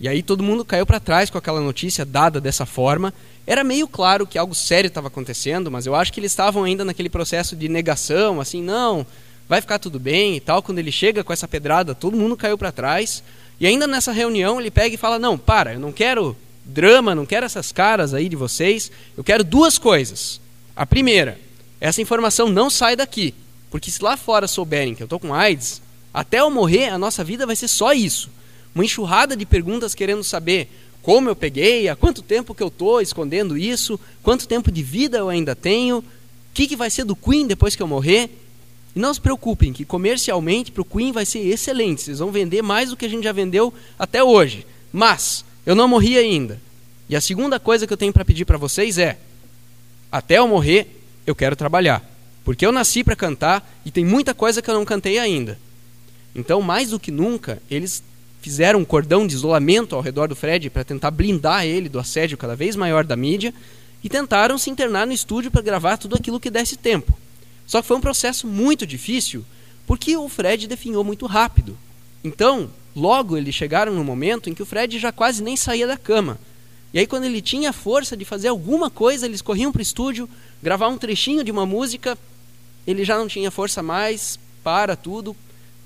[0.00, 3.12] E aí todo mundo caiu para trás com aquela notícia dada dessa forma.
[3.46, 6.86] Era meio claro que algo sério estava acontecendo, mas eu acho que eles estavam ainda
[6.86, 9.06] naquele processo de negação, assim, não,
[9.48, 10.62] vai ficar tudo bem e tal.
[10.62, 13.22] Quando ele chega com essa pedrada, todo mundo caiu para trás.
[13.58, 17.24] E ainda nessa reunião ele pega e fala: Não, para, eu não quero drama, não
[17.24, 18.92] quero essas caras aí de vocês.
[19.16, 20.40] Eu quero duas coisas.
[20.76, 21.40] A primeira,
[21.80, 23.34] essa informação não sai daqui.
[23.70, 27.22] Porque se lá fora souberem que eu estou com AIDS, até eu morrer, a nossa
[27.22, 28.30] vida vai ser só isso.
[28.74, 30.70] Uma enxurrada de perguntas querendo saber
[31.02, 35.18] como eu peguei, há quanto tempo que eu estou escondendo isso, quanto tempo de vida
[35.18, 36.04] eu ainda tenho, o
[36.52, 38.30] que, que vai ser do Queen depois que eu morrer.
[38.98, 42.02] E não se preocupem, que comercialmente para o Queen vai ser excelente.
[42.02, 44.66] Vocês vão vender mais do que a gente já vendeu até hoje.
[44.92, 46.60] Mas eu não morri ainda.
[47.08, 49.16] E a segunda coisa que eu tenho para pedir para vocês é:
[50.10, 52.04] até eu morrer, eu quero trabalhar.
[52.44, 55.56] Porque eu nasci para cantar e tem muita coisa que eu não cantei ainda.
[56.34, 58.02] Então, mais do que nunca, eles
[58.42, 62.36] fizeram um cordão de isolamento ao redor do Fred para tentar blindar ele do assédio
[62.36, 63.54] cada vez maior da mídia
[64.02, 67.16] e tentaram se internar no estúdio para gravar tudo aquilo que desse tempo.
[67.68, 69.44] Só que foi um processo muito difícil,
[69.86, 71.78] porque o Fred definhou muito rápido.
[72.24, 75.98] Então, logo eles chegaram no momento em que o Fred já quase nem saía da
[75.98, 76.40] cama.
[76.94, 80.26] E aí, quando ele tinha força de fazer alguma coisa, eles corriam para o estúdio,
[80.62, 82.16] gravar um trechinho de uma música,
[82.86, 85.36] ele já não tinha força mais, para tudo,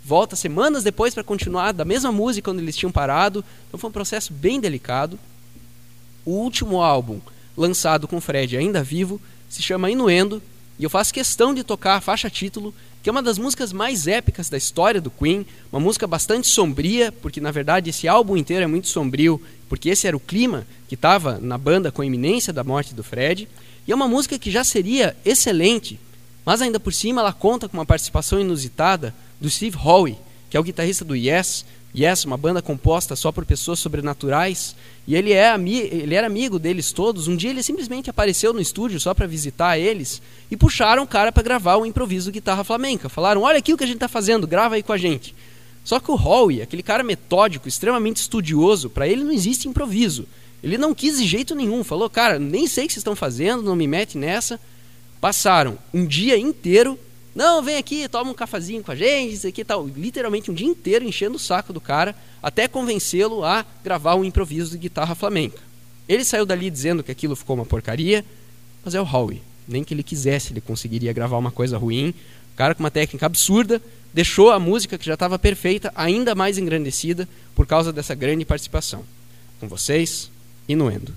[0.04, 3.44] volta semanas depois para continuar da mesma música onde eles tinham parado.
[3.66, 5.18] Então foi um processo bem delicado.
[6.24, 7.20] O último álbum
[7.56, 10.40] lançado com o Fred ainda vivo se chama Inuendo
[10.82, 14.08] e eu faço questão de tocar a faixa título, que é uma das músicas mais
[14.08, 18.64] épicas da história do Queen, uma música bastante sombria, porque na verdade esse álbum inteiro
[18.64, 22.52] é muito sombrio, porque esse era o clima que estava na banda com a iminência
[22.52, 23.48] da morte do Fred,
[23.86, 26.00] e é uma música que já seria excelente,
[26.44, 30.18] mas ainda por cima ela conta com uma participação inusitada do Steve Howe,
[30.50, 34.74] que é o guitarrista do Yes, Yes, uma banda composta só por pessoas sobrenaturais,
[35.06, 37.28] e ele, é ele era amigo deles todos.
[37.28, 41.30] Um dia ele simplesmente apareceu no estúdio só para visitar eles e puxaram o cara
[41.30, 43.10] para gravar o improviso de guitarra flamenca.
[43.10, 45.34] Falaram: Olha aqui o que a gente está fazendo, grava aí com a gente.
[45.84, 50.26] Só que o Howie, aquele cara metódico, extremamente estudioso, para ele não existe improviso.
[50.62, 53.62] Ele não quis de jeito nenhum, falou: Cara, nem sei o que vocês estão fazendo,
[53.62, 54.58] não me mete nessa.
[55.20, 56.98] Passaram um dia inteiro
[57.34, 59.86] não, vem aqui, toma um cafezinho com a gente, isso aqui tal.
[59.86, 64.72] Literalmente um dia inteiro enchendo o saco do cara até convencê-lo a gravar um improviso
[64.72, 65.58] de guitarra flamenca.
[66.08, 68.24] Ele saiu dali dizendo que aquilo ficou uma porcaria,
[68.84, 69.42] mas é o Howie.
[69.66, 72.10] Nem que ele quisesse, ele conseguiria gravar uma coisa ruim.
[72.52, 73.80] O cara com uma técnica absurda
[74.12, 79.04] deixou a música que já estava perfeita ainda mais engrandecida por causa dessa grande participação.
[79.58, 80.30] Com vocês,
[80.68, 81.12] Inuendo.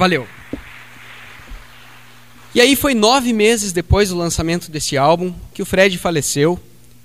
[0.00, 0.26] Valeu.
[2.54, 6.58] E aí foi nove meses depois do lançamento desse álbum que o Fred faleceu.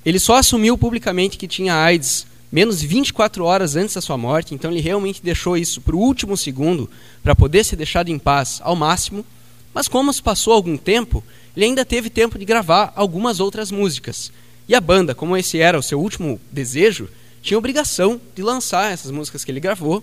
[0.05, 4.55] Ele só assumiu publicamente que tinha AIDS menos de 24 horas antes da sua morte,
[4.55, 6.89] então ele realmente deixou isso para o último segundo
[7.21, 9.25] para poder ser deixado em paz ao máximo.
[9.73, 11.21] Mas como se passou algum tempo,
[11.53, 14.31] ele ainda teve tempo de gravar algumas outras músicas.
[14.69, 17.09] E a banda, como esse era o seu último desejo,
[17.41, 20.01] tinha obrigação de lançar essas músicas que ele gravou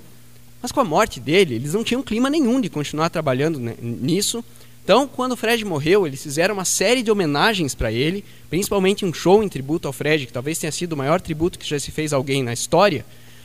[0.63, 4.45] mas com a morte dele, eles não tinham clima nenhum de continuar trabalhando nisso.
[4.85, 9.13] Então, quando o Fred morreu, eles fizeram uma série de homenagens para ele, principalmente um
[9.13, 11.91] show em tributo ao Fred, que talvez tenha sido o maior tributo que já se
[11.91, 13.05] fez a alguém na história.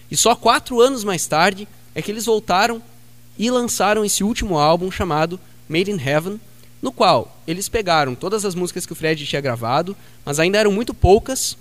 [0.09, 2.81] E só quatro anos mais tarde é que eles voltaram
[3.37, 6.39] e lançaram esse último álbum chamado Made in Heaven,
[6.81, 10.71] no qual eles pegaram todas as músicas que o Fred tinha gravado, mas ainda eram
[10.71, 11.57] muito poucas,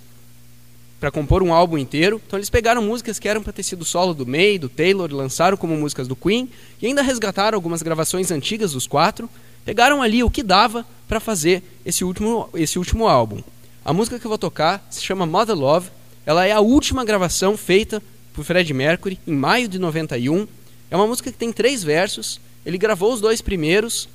[1.06, 2.20] para compor um álbum inteiro.
[2.26, 5.56] Então eles pegaram músicas que eram para ter sido solo do May, do Taylor, lançaram
[5.56, 6.50] como músicas do Queen
[6.82, 9.30] e ainda resgataram algumas gravações antigas dos quatro.
[9.64, 13.40] Pegaram ali o que dava para fazer esse último, esse último álbum.
[13.84, 15.90] A música que eu vou tocar se chama Mother Love.
[16.24, 18.02] Ela é a última gravação feita
[18.34, 20.48] por Fred Mercury em maio de 91.
[20.90, 22.40] É uma música que tem três versos.
[22.64, 24.08] Ele gravou os dois primeiros,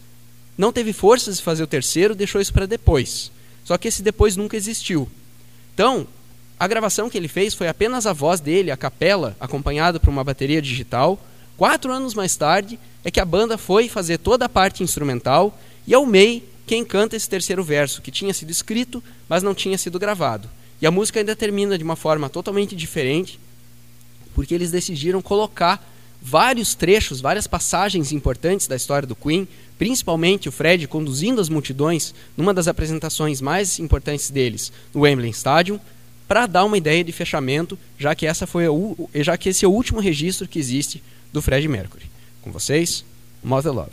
[0.58, 3.32] não teve forças de fazer o terceiro, deixou isso para depois.
[3.64, 5.10] Só que esse depois nunca existiu.
[5.74, 6.06] Então,
[6.62, 10.24] a gravação que ele fez foi apenas a voz dele, a capela, acompanhada por uma
[10.24, 11.20] bateria digital.
[11.58, 15.94] Quatro anos mais tarde é que a banda foi fazer toda a parte instrumental e
[15.96, 19.76] é o May quem canta esse terceiro verso, que tinha sido escrito, mas não tinha
[19.76, 20.48] sido gravado.
[20.80, 23.40] E a música ainda termina de uma forma totalmente diferente,
[24.36, 25.84] porque eles decidiram colocar
[26.22, 29.48] vários trechos, várias passagens importantes da história do Queen,
[29.80, 35.80] principalmente o Fred conduzindo as multidões numa das apresentações mais importantes deles, no Wembley Stadium,
[36.32, 39.68] para dar uma ideia de fechamento, já que essa foi o, já que esse é
[39.68, 41.04] o último registro que existe
[41.34, 42.06] do Fred Mercury.
[42.42, 43.04] Com vocês,
[43.44, 43.92] Mother Love.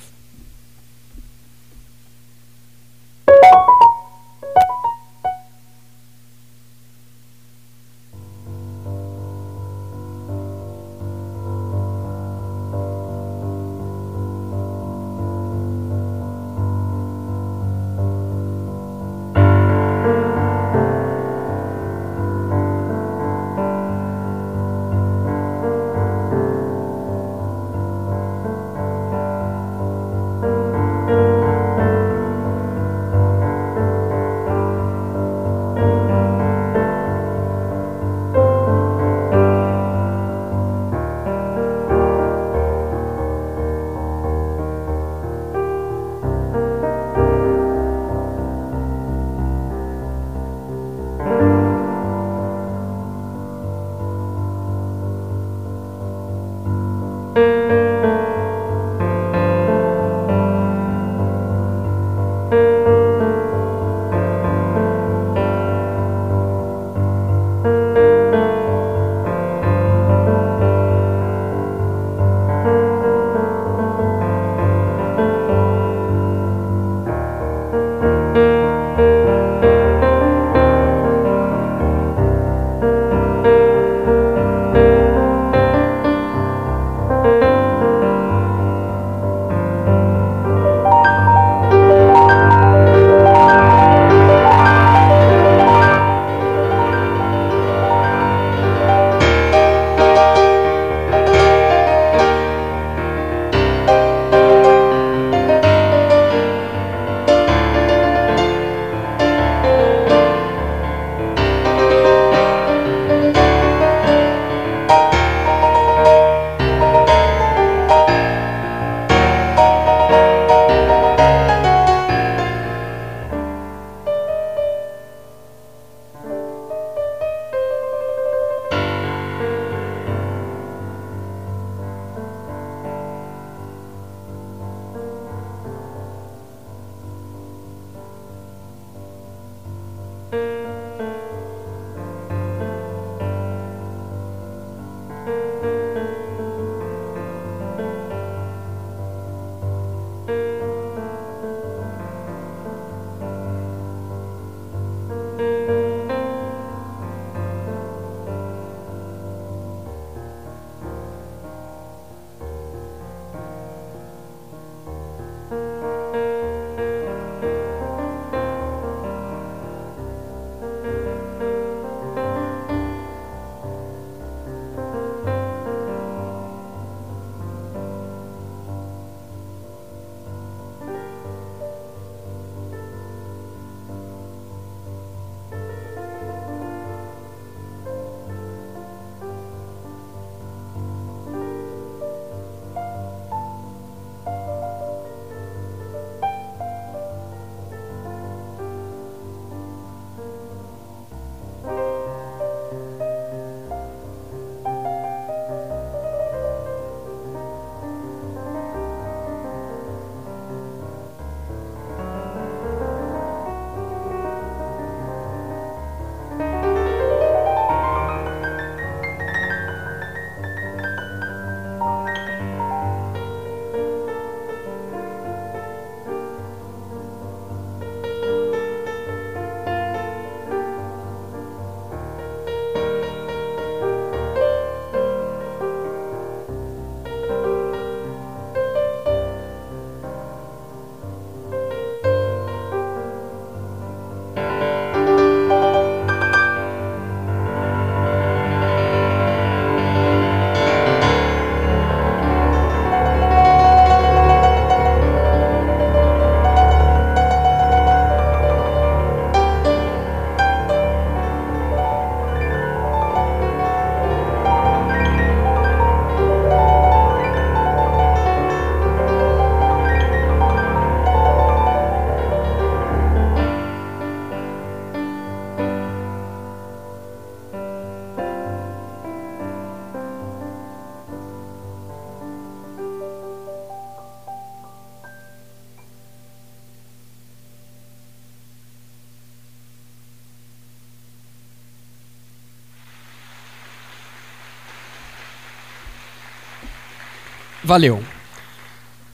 [297.69, 298.03] Valeu.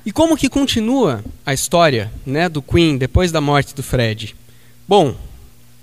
[0.06, 4.36] E como que continua a história né, do Queen depois da morte do Fred?
[4.86, 5.16] Bom,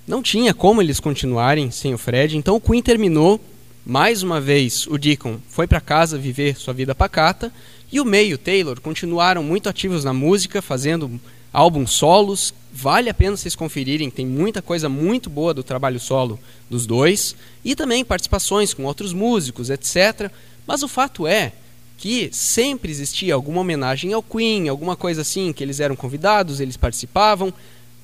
[0.08, 3.42] não tinha como eles continuarem sem o Fred, então o Queen terminou.
[3.86, 7.52] Mais uma vez, o Deacon foi para casa viver sua vida pacata
[7.92, 11.20] e o May e o Taylor continuaram muito ativos na música, fazendo
[11.52, 12.54] álbuns solos.
[12.72, 16.40] Vale a pena vocês conferirem, tem muita coisa muito boa do trabalho solo
[16.70, 17.36] dos dois
[17.66, 20.32] e também participações com outros músicos, etc.
[20.66, 21.52] Mas o fato é
[22.02, 26.76] que sempre existia alguma homenagem ao Queen, alguma coisa assim, que eles eram convidados, eles
[26.76, 27.54] participavam.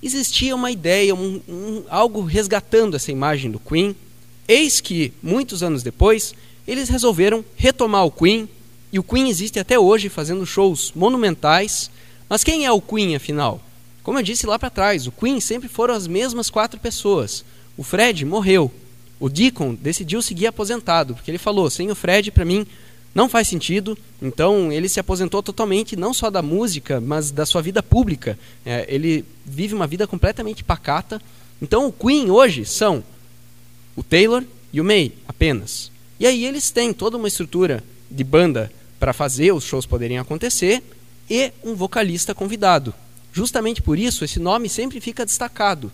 [0.03, 3.95] Existia uma ideia, um, um, algo resgatando essa imagem do Queen.
[4.48, 6.36] Eis que, muitos anos depois,
[6.68, 8.48] eles resolveram retomar o Queen
[8.94, 11.90] e o Queen existe até hoje fazendo shows monumentais.
[12.30, 13.60] Mas quem é o Queen, afinal?
[14.03, 17.44] Como eu disse lá para trás, o Queen sempre foram as mesmas quatro pessoas.
[17.76, 18.72] O Fred morreu.
[19.19, 22.68] O Deacon decidiu seguir aposentado, porque ele falou: sem o Fred, para mim,
[23.18, 23.98] não faz sentido.
[24.22, 28.38] Então, ele se aposentou totalmente, não só da música, mas da sua vida pública.
[28.64, 31.19] É, ele vive uma vida completamente pacata.
[31.60, 33.03] Então, o Queen hoje são
[33.95, 35.91] o Taylor e o May, apenas.
[36.19, 40.84] E aí, eles têm toda uma estrutura de banda para fazer os shows poderem acontecer
[41.27, 42.94] e um vocalista convidado.
[43.34, 45.91] Justamente por isso, esse nome sempre fica destacado.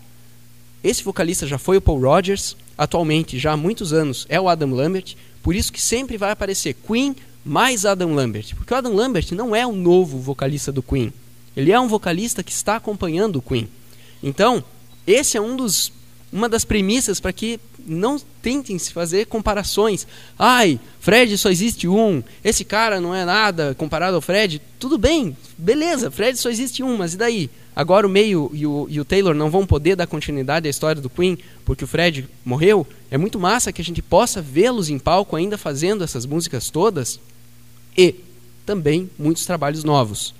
[0.82, 4.74] Esse vocalista já foi o Paul Rogers, atualmente, já há muitos anos, é o Adam
[4.74, 7.14] Lambert, por isso que sempre vai aparecer Queen
[7.44, 11.12] mais Adam Lambert, porque o Adam Lambert não é o novo vocalista do Queen.
[11.54, 13.68] Ele é um vocalista que está acompanhando o Queen.
[14.22, 14.64] Então,
[15.06, 15.92] esse é um dos
[16.32, 20.06] uma das premissas para que não tentem se fazer comparações.
[20.38, 24.60] Ai, Fred só existe um, esse cara não é nada comparado ao Fred.
[24.78, 27.50] Tudo bem, beleza, Fred só existe um, mas e daí?
[27.76, 31.02] Agora o meio e o, e o Taylor não vão poder dar continuidade à história
[31.02, 32.86] do Queen porque o Fred morreu.
[33.10, 37.18] É muito massa que a gente possa vê-los em palco ainda fazendo essas músicas todas
[37.96, 38.14] e
[38.64, 40.34] também muitos trabalhos novos.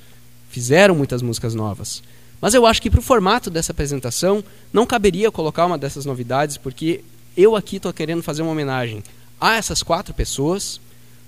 [0.48, 2.02] Fizeram muitas músicas novas.
[2.40, 6.56] Mas eu acho que para o formato dessa apresentação não caberia colocar uma dessas novidades,
[6.56, 7.02] porque
[7.36, 9.02] eu aqui estou querendo fazer uma homenagem
[9.40, 10.80] a essas quatro pessoas.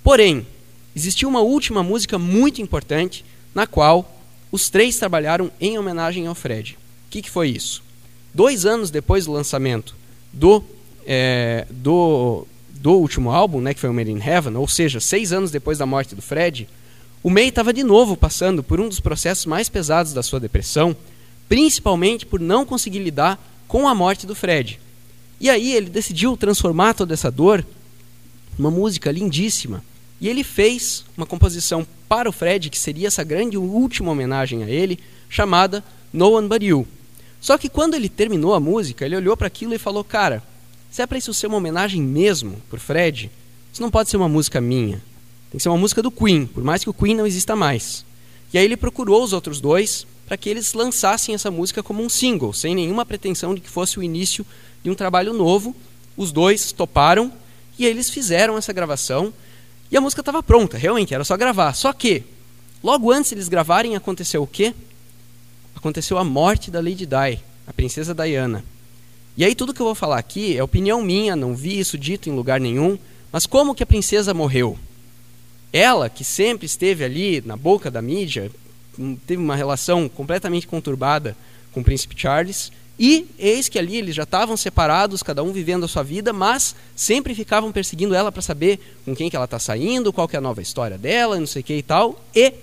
[0.02, 0.46] Porém,
[0.94, 3.24] existiu uma última música muito importante
[3.54, 4.10] na qual
[4.50, 6.78] os três trabalharam em homenagem ao Fred.
[7.06, 7.82] O que, que foi isso?
[8.32, 9.94] Dois anos depois do lançamento
[10.32, 10.62] do,
[11.06, 15.32] é, do, do último álbum, né, que foi o Made in Heaven, ou seja, seis
[15.32, 16.68] anos depois da morte do Fred,
[17.22, 20.96] o May estava de novo passando por um dos processos mais pesados da sua depressão,
[21.48, 24.78] principalmente por não conseguir lidar com a morte do Fred.
[25.40, 27.64] E aí ele decidiu transformar toda essa dor
[28.58, 29.82] numa música lindíssima.
[30.20, 34.68] E ele fez uma composição para o Fred, que seria essa grande última homenagem a
[34.68, 34.98] ele,
[35.28, 36.86] chamada No One But You.
[37.40, 40.42] Só que quando ele terminou a música, ele olhou para aquilo e falou: Cara,
[40.90, 43.30] se é para isso ser uma homenagem mesmo por Fred,
[43.72, 45.02] isso não pode ser uma música minha.
[45.50, 48.04] Tem que ser uma música do Queen, por mais que o Queen não exista mais.
[48.52, 52.08] E aí ele procurou os outros dois para que eles lançassem essa música como um
[52.08, 54.44] single, sem nenhuma pretensão de que fosse o início
[54.86, 55.74] de um trabalho novo.
[56.16, 57.32] Os dois toparam
[57.76, 59.34] e eles fizeram essa gravação
[59.90, 61.74] e a música estava pronta, realmente, era só gravar.
[61.74, 62.22] Só que,
[62.82, 64.72] logo antes eles gravarem, aconteceu o quê?
[65.74, 68.64] Aconteceu a morte da Lady Di, a princesa Diana.
[69.36, 72.30] E aí tudo que eu vou falar aqui é opinião minha, não vi isso dito
[72.30, 72.96] em lugar nenhum,
[73.32, 74.78] mas como que a princesa morreu?
[75.72, 78.52] Ela, que sempre esteve ali na boca da mídia,
[78.96, 81.36] hum, teve uma relação completamente conturbada
[81.72, 85.84] com o príncipe Charles, e eis que ali eles já estavam separados, cada um vivendo
[85.84, 89.58] a sua vida, mas sempre ficavam perseguindo ela para saber com quem que ela está
[89.58, 92.18] saindo, qual que é a nova história dela, não sei o que e tal.
[92.34, 92.54] E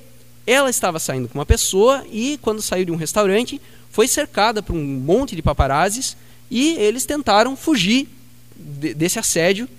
[0.48, 3.62] ela estava saindo com uma pessoa e quando saiu de um restaurante
[3.92, 6.18] foi cercada por um monte de paparazzis
[6.50, 8.08] e eles tentaram fugir
[8.56, 9.70] de, desse assédio.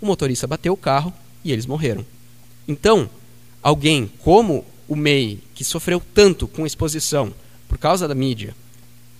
[0.00, 1.12] O motorista bateu o carro
[1.44, 2.06] e eles morreram.
[2.68, 3.10] Então,
[3.60, 7.34] alguém como o May, que sofreu tanto com exposição
[7.68, 8.54] por causa da mídia,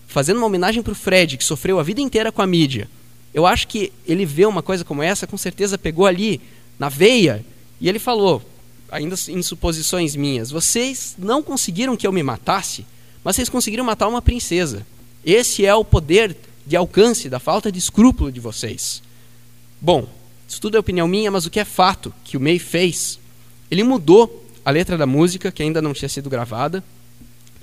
[0.06, 2.88] fazendo uma homenagem para o Fred, que sofreu a vida inteira com a mídia,
[3.34, 6.40] eu acho que ele vê uma coisa como essa, com certeza pegou ali
[6.78, 7.44] na veia
[7.80, 8.42] e ele falou,
[8.90, 12.86] ainda em suposições minhas, vocês não conseguiram que eu me matasse,
[13.22, 14.86] mas vocês conseguiram matar uma princesa.
[15.24, 19.02] Esse é o poder de alcance da falta de escrúpulo de vocês.
[19.80, 20.08] Bom,
[20.48, 23.18] isso tudo é opinião minha, mas o que é fato que o May fez
[23.70, 26.82] ele mudou a letra da música, que ainda não tinha sido gravada,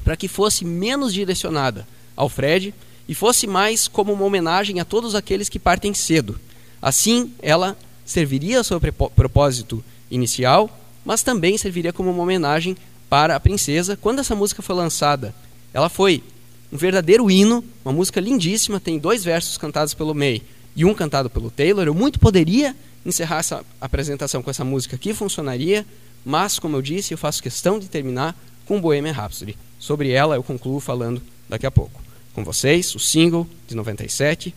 [0.04, 2.74] para que fosse menos direcionada ao Fred
[3.08, 6.40] e fosse mais como uma homenagem a todos aqueles que partem cedo.
[6.82, 8.80] Assim, ela serviria ao seu
[9.16, 10.70] propósito inicial,
[11.06, 12.78] mas também serviria como uma homenagem
[13.10, 13.98] para a princesa.
[13.98, 15.34] Quando essa música foi lançada,
[15.74, 16.24] ela foi
[16.72, 20.42] um verdadeiro hino, uma música lindíssima, tem dois versos cantados pelo May
[20.76, 21.86] e um cantado pelo Taylor.
[21.86, 22.76] Eu muito poderia
[23.06, 25.86] encerrar essa apresentação com essa música que funcionaria,
[26.26, 28.36] mas, como eu disse, eu faço questão de terminar
[28.66, 29.58] com Bohemian Rhapsody.
[29.78, 32.03] Sobre ela eu concluo falando daqui a pouco.
[32.34, 34.56] Com vocês, o single de 97,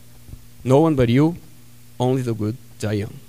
[0.64, 1.36] No One But You,
[1.98, 3.25] Only the Good Die Young.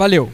[0.00, 0.32] Valeu.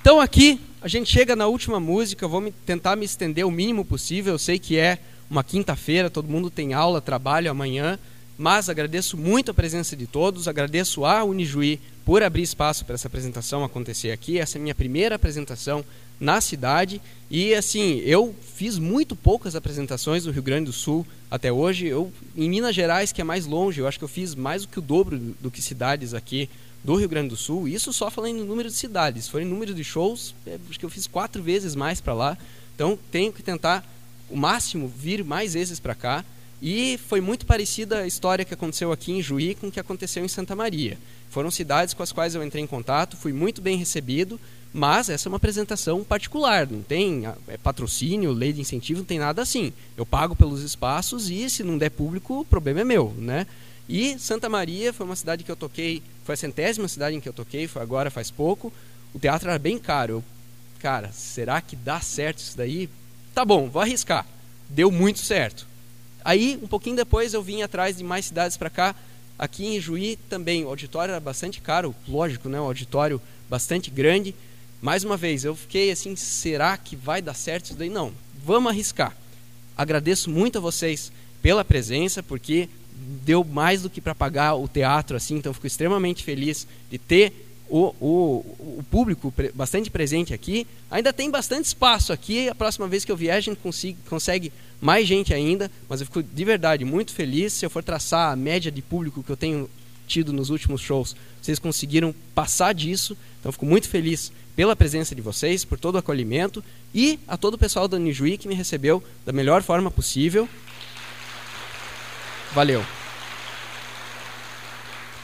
[0.00, 3.84] Então aqui a gente chega na última música, vou me, tentar me estender o mínimo
[3.84, 4.34] possível.
[4.34, 7.98] Eu sei que é uma quinta-feira, todo mundo tem aula, trabalho amanhã,
[8.38, 13.08] mas agradeço muito a presença de todos, agradeço a Unijuí por abrir espaço para essa
[13.08, 14.38] apresentação acontecer aqui.
[14.38, 15.84] Essa é a minha primeira apresentação
[16.20, 21.50] na cidade e assim, eu fiz muito poucas apresentações do Rio Grande do Sul até
[21.50, 21.88] hoje.
[21.88, 24.68] Eu em Minas Gerais, que é mais longe, eu acho que eu fiz mais do
[24.68, 26.48] que o dobro do que cidades aqui
[26.82, 29.24] do Rio Grande do Sul, isso só falando em número de cidades.
[29.24, 32.14] Se for em número de shows, é, acho que eu fiz quatro vezes mais para
[32.14, 32.38] lá.
[32.74, 33.84] Então tenho que tentar
[34.30, 36.24] o máximo vir mais vezes para cá.
[36.62, 40.24] E foi muito parecida a história que aconteceu aqui em Juí com o que aconteceu
[40.24, 40.98] em Santa Maria.
[41.30, 44.38] Foram cidades com as quais eu entrei em contato, fui muito bem recebido,
[44.72, 49.18] mas essa é uma apresentação particular, não tem é, patrocínio, lei de incentivo, não tem
[49.18, 49.72] nada assim.
[49.96, 53.46] Eu pago pelos espaços e se não der público, o problema é meu, né?
[53.88, 57.28] E Santa Maria foi uma cidade que eu toquei, foi a centésima cidade em que
[57.28, 58.72] eu toquei, foi agora faz pouco.
[59.12, 60.12] O teatro era bem caro.
[60.12, 60.24] Eu,
[60.78, 62.88] cara, será que dá certo isso daí?
[63.34, 64.24] Tá bom, vou arriscar.
[64.68, 65.66] Deu muito certo.
[66.24, 68.94] Aí, um pouquinho depois, eu vim atrás de mais cidades para cá.
[69.36, 72.60] Aqui em Juí também, o auditório era bastante caro, lógico, né?
[72.60, 74.32] Um auditório bastante grande.
[74.80, 77.90] Mais uma vez, eu fiquei assim, será que vai dar certo isso daí?
[77.90, 78.12] Não,
[78.44, 79.16] vamos arriscar.
[79.76, 81.10] Agradeço muito a vocês
[81.42, 82.68] pela presença, porque
[83.24, 87.32] deu mais do que para pagar o teatro, assim, então fico extremamente feliz de ter
[87.70, 90.66] o, o, o público bastante presente aqui.
[90.90, 92.48] Ainda tem bastante espaço aqui.
[92.48, 95.70] A próxima vez que eu vier, a gente consiga, consegue mais gente ainda.
[95.88, 97.52] Mas eu fico de verdade muito feliz.
[97.52, 99.70] Se eu for traçar a média de público que eu tenho
[100.08, 103.16] tido nos últimos shows, vocês conseguiram passar disso.
[103.38, 106.62] Então, fico muito feliz pela presença de vocês, por todo o acolhimento
[106.92, 110.48] e a todo o pessoal da Nijuí que me recebeu da melhor forma possível.
[112.52, 112.99] Valeu!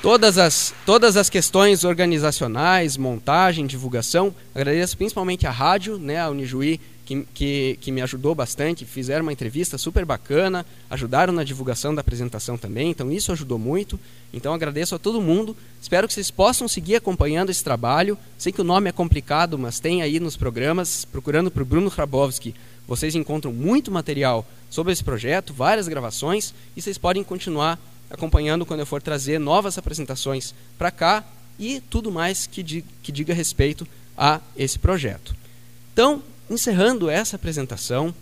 [0.07, 4.33] Todas as, todas as questões organizacionais, montagem, divulgação.
[4.55, 8.85] Agradeço principalmente a rádio, né, a Unijuí, que, que, que, me ajudou bastante.
[8.85, 13.99] Fizeram uma entrevista super bacana, ajudaram na divulgação da apresentação também, então isso ajudou muito.
[14.33, 15.57] Então agradeço a todo mundo.
[15.83, 18.17] Espero que vocês possam seguir acompanhando esse trabalho.
[18.39, 22.55] Sei que o nome é complicado, mas tem aí nos programas, procurando por Bruno Hrabowski,
[22.87, 27.77] vocês encontram muito material sobre esse projeto, várias gravações, e vocês podem continuar
[28.11, 31.25] acompanhando quando eu for trazer novas apresentações para cá
[31.59, 35.35] e tudo mais que, di que diga respeito a esse projeto.
[35.93, 38.15] Então, encerrando essa apresentação,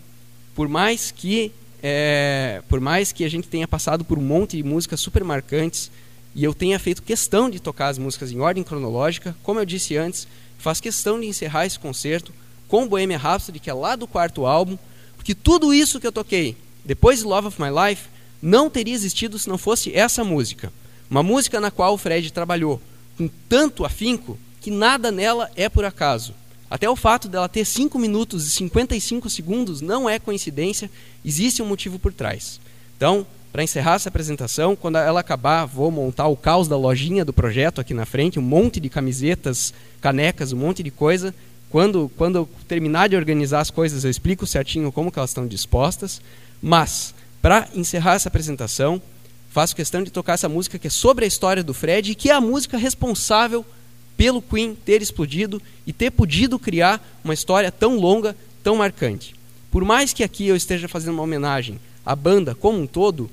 [0.55, 1.53] por mais que
[1.83, 5.91] é, por mais que a gente tenha passado por um monte de músicas super marcantes
[6.35, 9.95] e eu tenha feito questão de tocar as músicas em ordem cronológica, como eu disse
[9.97, 10.27] antes,
[10.59, 12.33] faço questão de encerrar esse concerto
[12.69, 14.79] com Bohemia Rhapsody, que é lá do quarto álbum,
[15.15, 18.09] porque tudo isso que eu toquei depois de Love of My Life
[18.45, 20.71] não teria existido se não fosse essa música.
[21.09, 22.81] Uma música na qual o Fred trabalhou
[23.17, 26.35] com tanto afinco que nada nela é por acaso.
[26.69, 30.91] Até o fato dela ter 5 minutos e 55 segundos não é coincidência,
[31.25, 32.61] existe um motivo por trás.
[32.97, 37.33] Então, para encerrar essa apresentação, quando ela acabar, vou montar o caos da lojinha do
[37.33, 41.35] projeto aqui na frente, um monte de camisetas, canecas, um monte de coisa.
[41.71, 46.21] Quando, quando eu terminar de organizar as coisas, eu explico certinho como elas estão dispostas.
[46.61, 47.14] Mas
[47.45, 49.03] para encerrar essa apresentação,
[49.51, 52.31] faço questão de tocar essa música que é sobre a história do Fred e que
[52.31, 53.67] é a música responsável
[54.17, 59.35] pelo Queen ter explodido e ter podido criar uma história tão longa, tão marcante.
[59.71, 63.31] Por mais que aqui eu esteja fazendo uma homenagem à banda como um todo,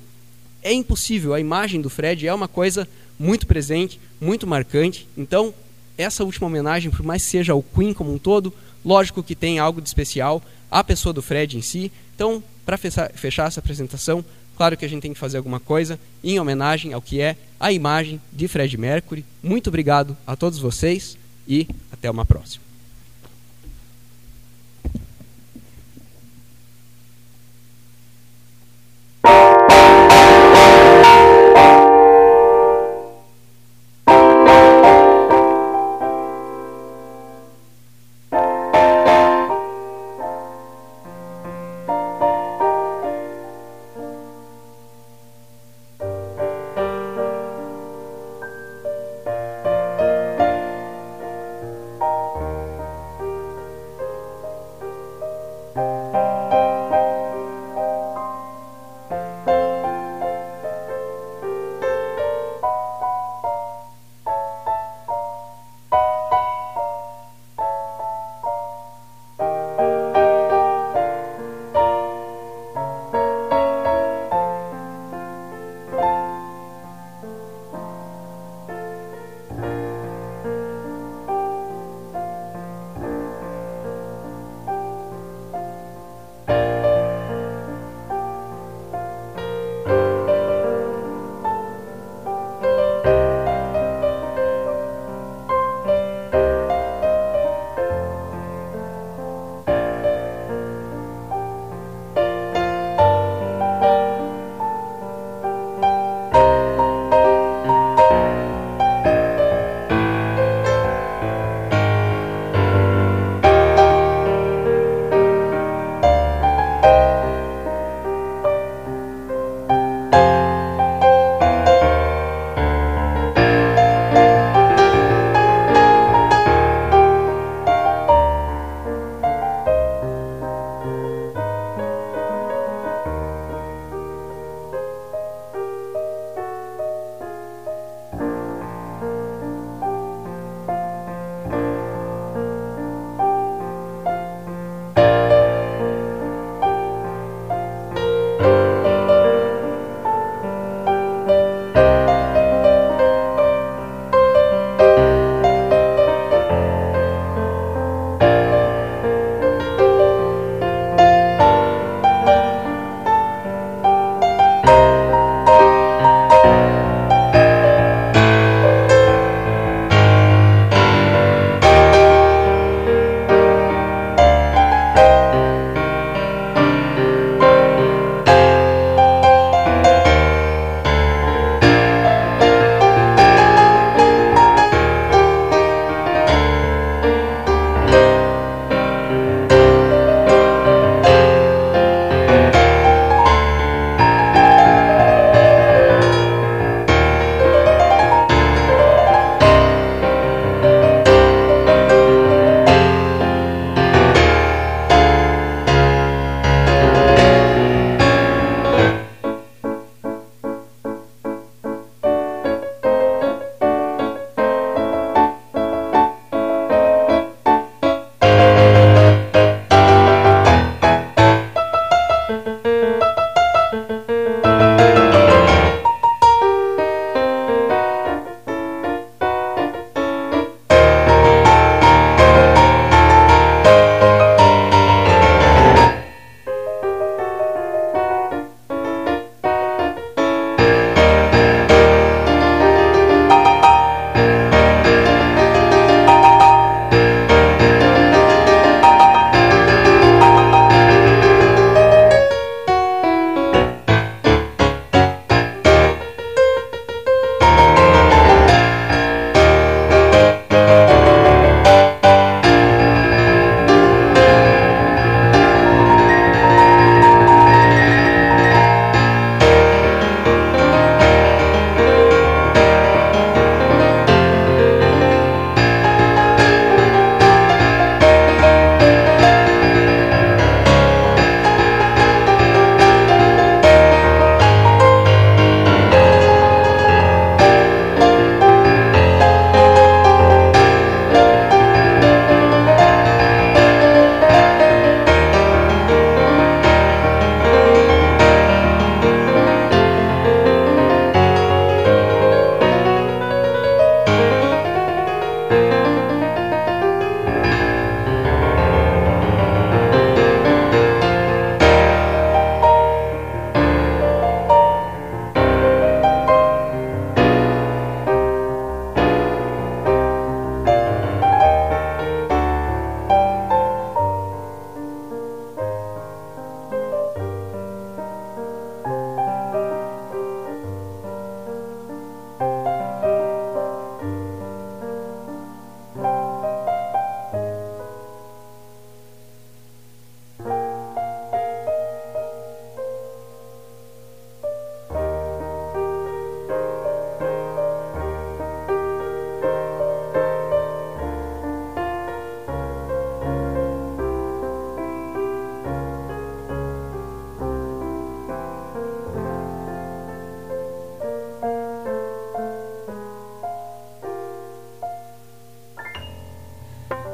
[0.62, 1.32] é impossível.
[1.32, 2.86] A imagem do Fred é uma coisa
[3.18, 5.08] muito presente, muito marcante.
[5.16, 5.54] Então,
[5.96, 8.52] essa última homenagem, por mais que seja ao Queen como um todo,
[8.84, 11.90] lógico que tem algo de especial à pessoa do Fred em si.
[12.14, 14.24] Então, para fechar essa apresentação,
[14.56, 17.72] claro que a gente tem que fazer alguma coisa em homenagem ao que é a
[17.72, 19.24] imagem de Fred Mercury.
[19.42, 21.16] Muito obrigado a todos vocês
[21.46, 22.71] e até uma próxima.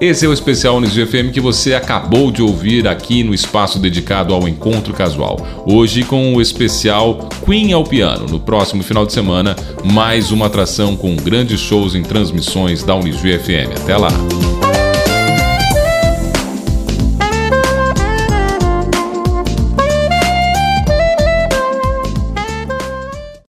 [0.01, 4.33] Esse é o especial Unisg FM que você acabou de ouvir aqui no espaço dedicado
[4.33, 5.37] ao encontro casual.
[5.66, 8.27] Hoje com o especial Queen ao piano.
[8.27, 13.39] No próximo final de semana, mais uma atração com grandes shows em transmissões da Unisg
[13.41, 13.77] FM.
[13.83, 14.11] Até lá.